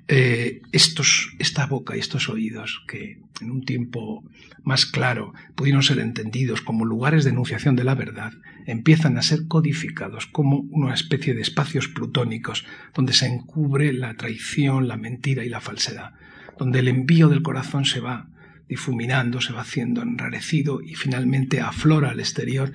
[0.09, 4.25] eh, estos esta boca y estos oídos que en un tiempo
[4.65, 8.33] más claro pudieron ser entendidos como lugares de enunciación de la verdad
[8.67, 14.89] empiezan a ser codificados como una especie de espacios plutónicos donde se encubre la traición
[14.89, 16.15] la mentira y la falsedad
[16.59, 18.27] donde el envío del corazón se va
[18.69, 22.73] difuminando se va haciendo enrarecido y finalmente aflora al exterior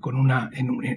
[0.00, 0.50] con una,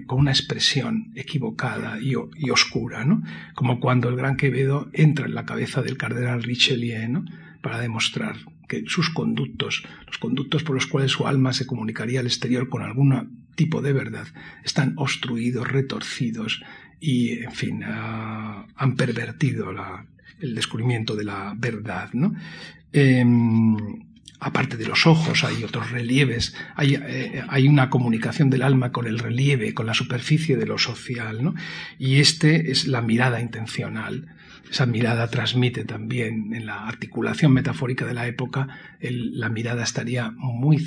[0.08, 2.16] con una expresión equivocada y,
[2.50, 3.24] oscura, ¿no?
[3.56, 7.26] como cuando el gran Quevedo entra en la cabeza del cardenal Richelieu ¿no?
[7.62, 8.36] para demostrar
[8.68, 12.82] que sus conductos, los conductos por los cuales su alma se comunicaría al exterior con
[12.82, 14.28] algún tipo de verdad,
[14.64, 16.64] están obstruidos, retorcidos
[17.00, 19.72] y, en fin, ah, han pervertido
[20.40, 22.10] el descubrimiento de la verdad.
[22.14, 22.34] ¿no?
[22.94, 23.76] Em,
[24.42, 29.20] aparte de los ojos, hay otros relieves, eh, hay, una comunicación del alma con el
[29.20, 31.54] relieve, con la superficie de lo social, ¿no?
[32.00, 34.34] Y este es la mirada intencional.
[34.70, 38.68] Esa mirada transmite también en la articulación metafórica de la época,
[39.00, 40.78] la mirada estaría muy,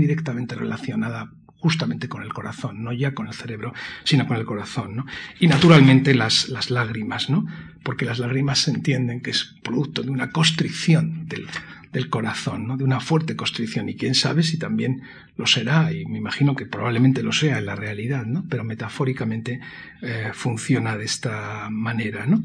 [0.00, 3.72] directamente relacionada justamente con el corazón, no ya con el cerebro,
[4.02, 5.06] sino con el corazón, ¿no?
[5.38, 7.46] Y naturalmente las, las lágrimas, ¿no?
[7.84, 11.46] Porque las lágrimas se entienden que es producto de una constricción del,
[11.92, 12.76] del corazón, ¿no?
[12.76, 13.88] de una fuerte constricción.
[13.88, 15.02] Y quién sabe si también
[15.36, 18.44] lo será, y me imagino que probablemente lo sea en la realidad, ¿no?
[18.48, 19.60] pero metafóricamente
[20.00, 22.26] eh, funciona de esta manera.
[22.26, 22.42] ¿no?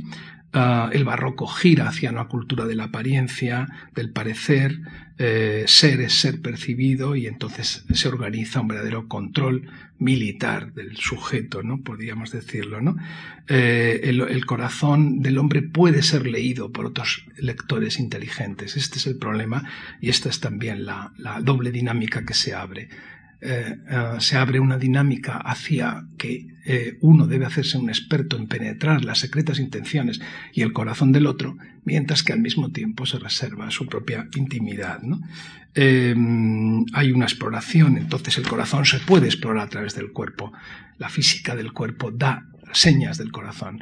[0.53, 4.79] Ah, el barroco gira hacia una cultura de la apariencia, del parecer,
[5.19, 9.69] eh, ser es ser percibido y entonces se organiza un verdadero control
[9.99, 11.81] militar del sujeto, ¿no?
[11.81, 12.95] Podríamos decirlo, ¿no?
[13.49, 18.77] Eh, el, corazón del hombre puede ser leído por otros lectores inteligentes.
[18.77, 19.63] Este es el problema
[19.99, 22.89] y esta es también la, doble dinámica que se abre.
[23.39, 28.47] Eh, eh, se abre una dinámica hacia que eh, uno debe hacerse un experto en
[28.47, 30.19] penetrar las secretas intenciones
[30.53, 35.01] y el corazón del otro, mientras que al mismo tiempo se reserva su propia intimidad.
[35.75, 40.51] hay una exploración, entonces el corazón se puede explorar a través del cuerpo.
[40.97, 42.43] La física del cuerpo da
[42.73, 43.79] señas del corazón,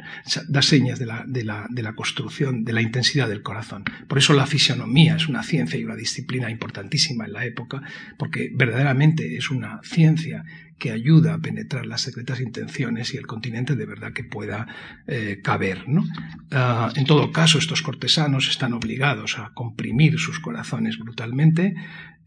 [0.48, 3.84] da señas de la, de, la, de la, construcción, de la intensidad del corazón.
[4.08, 7.82] Por eso la fisionomía es una ciencia y una disciplina importantísima en la época,
[8.18, 10.44] porque verdaderamente es una ciencia
[10.78, 14.66] que ayuda a penetrar las secretas intenciones y el continente de verdad que pueda
[15.06, 15.88] eh, caber.
[15.88, 16.04] ¿no?
[16.50, 21.74] Ah, en todo caso, estos cortesanos están obligados a comprimir sus corazones brutalmente.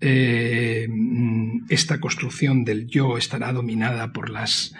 [0.01, 0.88] Eh,
[1.68, 4.74] esta construcción del yo estará dominada por las,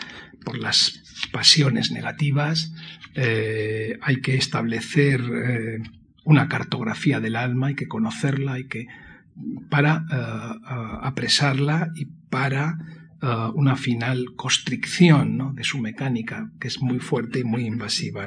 [0.50, 2.74] por las pasiones negativas,
[3.14, 5.78] eh, hay que establecer eh,
[6.24, 8.88] una cartografía del alma, hay que conocerla, que
[9.70, 10.16] para eh,
[11.04, 12.78] apresarla y para
[13.54, 18.26] una final constricción de su mecánica, que es muy fuerte y muy invasiva.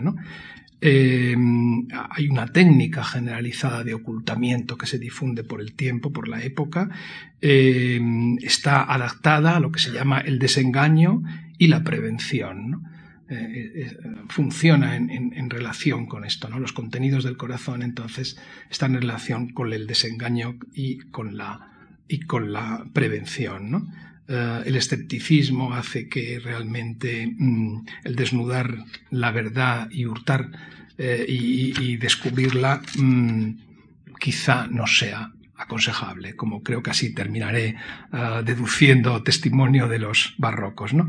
[0.83, 6.91] hay una técnica generalizada de ocultamiento que se difunde por el tiempo, por la época.
[7.41, 11.23] está adaptada a lo que se llama el desengaño
[11.63, 12.83] y la prevención.
[13.29, 13.97] Eh, eh,
[14.29, 16.49] funciona en, relación con esto.
[16.49, 16.59] ¿no?
[16.59, 18.37] Los contenidos del corazón entonces
[18.69, 21.71] están en relación con el desengaño y con la,
[22.09, 23.93] y con la prevención.
[24.27, 30.51] Eh, el escepticismo hace que realmente mm, el desnudar la verdad y hurtar
[30.99, 33.51] y, descubrirla mm,
[34.19, 37.77] quizá no sea aconsejable, como creo que así terminaré
[38.45, 40.93] deduciendo testimonio de los barrocos.
[40.93, 41.09] ¿no?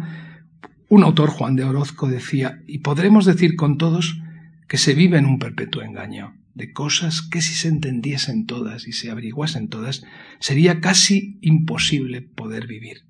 [0.93, 4.21] Un autor, Juan de Orozco, decía, y podremos decir con todos
[4.67, 8.91] que se vive en un perpetuo engaño, de cosas que si se entendiesen todas y
[8.91, 10.03] se averiguasen todas,
[10.37, 13.05] sería casi imposible poder vivir,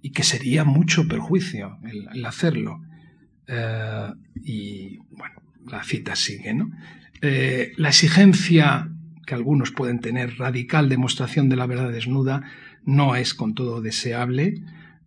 [0.00, 2.80] y que sería mucho perjuicio el, hacerlo.
[3.48, 4.12] Eh,
[4.44, 5.34] y bueno,
[5.66, 6.70] la cita sigue, ¿no?
[7.20, 8.92] Eh, la exigencia
[9.26, 12.44] que algunos pueden tener, radical demostración de la verdad desnuda,
[12.84, 14.62] no es con todo deseable,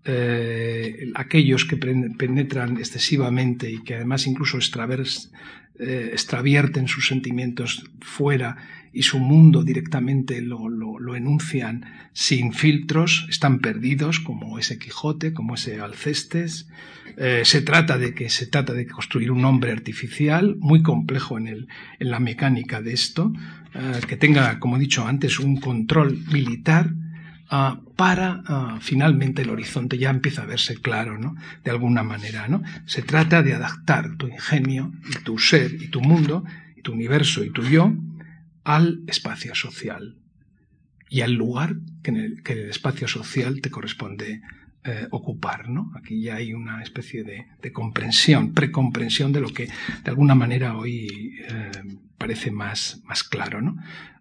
[0.09, 8.55] eh, aquellos que penetran excesivamente y que además incluso eh, extravierten sus sentimientos fuera
[8.93, 11.83] y su mundo directamente lo, lo, enuncian
[12.13, 16.69] sin filtros, están perdidos, como ese Quijote, como ese Alcestes.
[17.17, 21.47] Eh, se trata de que se trata de construir un hombre artificial, muy complejo en,
[21.47, 21.67] el,
[21.99, 23.33] en la mecánica de esto,
[24.07, 26.93] que tenga, como he dicho antes, un control militar
[27.49, 31.35] Ah, para ah, finalmente el horizonte ya empieza a verse claro, ¿no?
[31.63, 32.61] De alguna manera, ¿no?
[32.85, 36.43] Se trata de adaptar tu ingenio y tu ser y tu mundo
[36.75, 37.93] y tu universo y tu yo
[38.65, 40.17] al espacio social
[41.09, 44.41] y al lugar que en el, que el espacio social te corresponde
[44.83, 45.93] eh, ocupar, ¿no?
[45.95, 50.75] Aquí ya hay una especie de, de comprensión, precomprensión de lo que de alguna manera
[50.75, 51.71] hoy eh,
[52.17, 53.77] parece más, más claro, ¿no?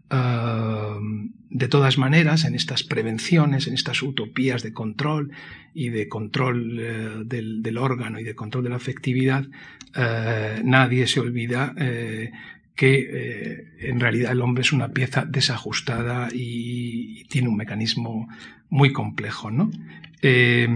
[0.09, 5.33] De todas maneras, en estas prevenciones, en estas utopías de control
[5.75, 9.47] y de control eh, del, órgano y de control de la afectividad,
[9.95, 12.31] eh, nadie se olvida eh,
[12.75, 18.29] que en realidad el hombre es una pieza desajustada y, tiene un mecanismo
[18.69, 19.71] muy complejo, ¿no?
[20.23, 20.69] Es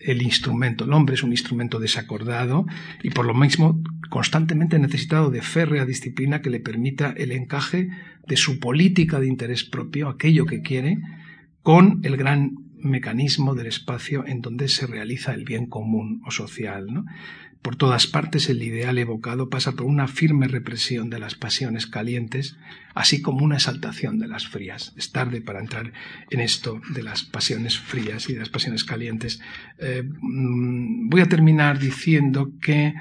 [0.00, 2.66] el instrumento, el hombre es un instrumento desacordado
[3.02, 7.88] y por lo mismo constantemente necesitado de férrea disciplina que le permita el encaje
[8.26, 10.98] de su política de interés propio, aquello que quiere,
[11.62, 16.86] con el gran mecanismo del espacio en donde se realiza el bien común o social.
[17.64, 22.58] Por todas partes el ideal evocado pasa por una firme represión de las pasiones calientes,
[22.92, 24.92] así como una exaltación de las frías.
[24.98, 25.94] Es tarde para entrar
[26.28, 29.40] en esto de las pasiones frías y de las pasiones calientes.
[29.78, 32.92] Eh, mm, voy a terminar diciendo que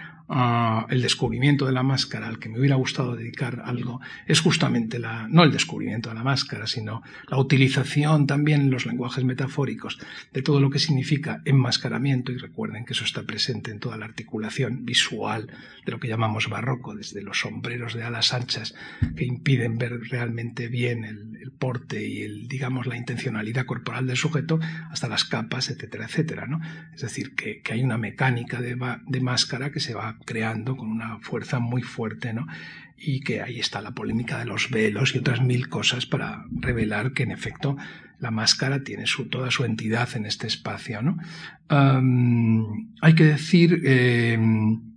[0.89, 5.27] el descubrimiento de la máscara, al que me hubiera gustado dedicar algo, es justamente la,
[5.29, 9.99] no el descubrimiento de la máscara, sino la utilización también en los lenguajes metafóricos
[10.31, 14.05] de todo lo que significa enmascaramiento, y recuerden que eso está presente en toda la
[14.05, 15.51] articulación visual
[15.85, 18.73] de lo que llamamos barroco, desde los sombreros de alas anchas
[19.15, 24.59] que impiden ver realmente bien el, porte y el, digamos, la intencionalidad corporal del sujeto,
[24.89, 26.59] hasta las capas, etcétera, etcétera, ¿no?
[26.93, 28.75] Es decir, que, hay una mecánica de,
[29.05, 32.47] de máscara que se va creando con una fuerza muy fuerte, ¿no?
[32.97, 37.13] Y que ahí está la polémica de los velos y otras mil cosas para revelar
[37.13, 37.75] que en efecto
[38.19, 41.17] la máscara tiene toda su entidad en este espacio, ¿no?
[43.01, 44.92] hay que decir em,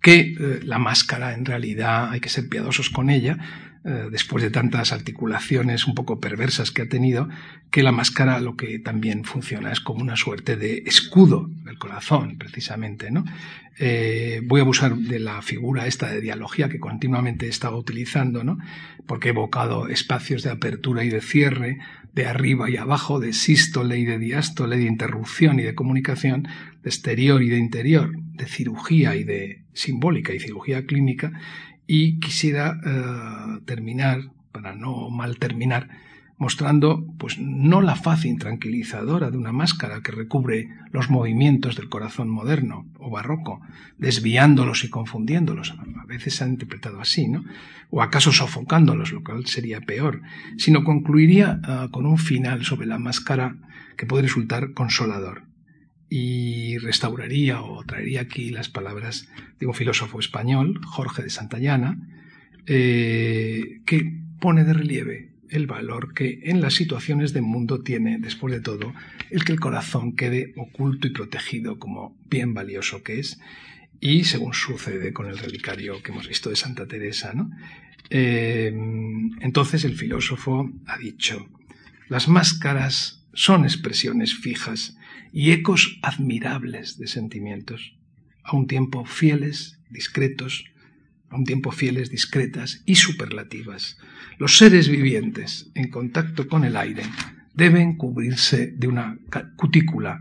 [0.00, 3.38] que eh, la máscara en realidad hay que ser piadosos con ella,
[3.82, 7.30] eh, después de tantas articulaciones un poco perversas que ha tenido,
[7.70, 12.36] que la máscara lo que también funciona es como una suerte de escudo del corazón,
[12.36, 13.10] precisamente.
[13.10, 13.24] ¿no?
[13.78, 18.44] Eh, voy a abusar de la figura esta de dialogía que continuamente he estado utilizando,
[18.44, 18.58] ¿no?
[19.06, 21.78] porque he evocado espacios de apertura y de cierre,
[22.12, 26.48] de arriba y abajo, de sístole y de diástole, de interrupción y de comunicación,
[26.82, 31.32] de exterior y de interior, de cirugía y de simbólica y cirugía clínica,
[31.86, 35.88] y quisiera eh, terminar, para no mal terminar,
[36.38, 42.30] mostrando pues no la faz intranquilizadora de una máscara que recubre los movimientos del corazón
[42.30, 43.60] moderno o barroco,
[43.98, 47.44] desviándolos y confundiéndolos, a veces se ha interpretado así, ¿no?
[47.90, 50.22] O acaso sofocándolos, lo cual sería peor,
[50.56, 53.56] sino concluiría eh, con un final sobre la máscara
[53.98, 55.49] que puede resultar consolador
[56.10, 59.28] y restauraría o traería aquí las palabras
[59.60, 61.98] de un filósofo español, Jorge de Santayana,
[62.66, 68.52] eh, que pone de relieve el valor que en las situaciones del mundo tiene, después
[68.52, 68.92] de todo,
[69.30, 73.40] el que el corazón quede oculto y protegido como bien valioso que es,
[74.00, 77.50] y según sucede con el relicario que hemos visto de Santa Teresa, ¿no?
[78.08, 78.72] Eh,
[79.40, 81.48] entonces el filósofo ha dicho,
[82.08, 84.96] las máscaras son expresiones fijas
[85.32, 87.94] y ecos admirables de sentimientos,
[88.42, 90.64] a un tiempo fieles, discretos,
[91.28, 93.98] a un tiempo fieles, discretas y superlativas.
[94.38, 97.04] Los seres vivientes en contacto con el aire
[97.54, 99.18] deben cubrirse de una
[99.56, 100.20] cutícula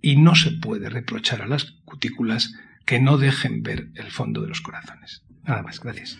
[0.00, 2.54] y no se puede reprochar a las cutículas
[2.84, 5.22] que no dejen ver el fondo de los corazones.
[5.44, 6.18] Nada más, gracias.